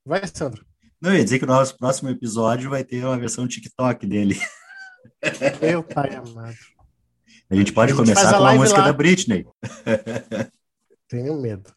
Vai, 0.04 0.26
Sandro. 0.26 0.62
Não, 1.00 1.10
eu 1.10 1.16
ia 1.16 1.24
dizer 1.24 1.38
que 1.38 1.46
o 1.46 1.48
nosso 1.48 1.74
próximo 1.78 2.10
episódio 2.10 2.68
vai 2.68 2.84
ter 2.84 3.02
uma 3.02 3.18
versão 3.18 3.48
TikTok 3.48 4.06
dele. 4.06 4.38
Meu 5.62 5.82
pai 5.82 6.14
amado. 6.14 6.54
A 7.48 7.54
gente 7.54 7.72
pode 7.72 7.92
a 7.92 7.96
gente 7.96 8.04
começar 8.04 8.36
com 8.36 8.44
a 8.44 8.54
música 8.54 8.80
lá. 8.80 8.86
da 8.88 8.92
Britney. 8.92 9.46
Tenho 11.08 11.40
medo. 11.40 11.72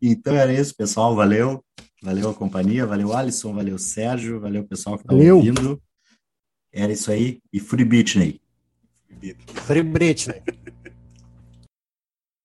Então 0.00 0.36
era 0.36 0.52
isso, 0.52 0.76
pessoal. 0.76 1.16
Valeu. 1.16 1.64
Valeu 2.00 2.30
a 2.30 2.34
companhia, 2.34 2.86
valeu 2.86 3.12
Alisson, 3.12 3.52
valeu 3.52 3.76
Sérgio, 3.80 4.38
valeu 4.38 4.62
o 4.62 4.68
pessoal 4.68 4.96
que 4.96 5.02
está 5.02 5.12
ouvindo. 5.12 5.82
Era 6.72 6.92
isso 6.92 7.10
aí. 7.10 7.40
E 7.52 7.58
Free 7.58 7.84
Britney. 7.84 8.40
Free 9.66 9.82
Britney. 9.82 10.40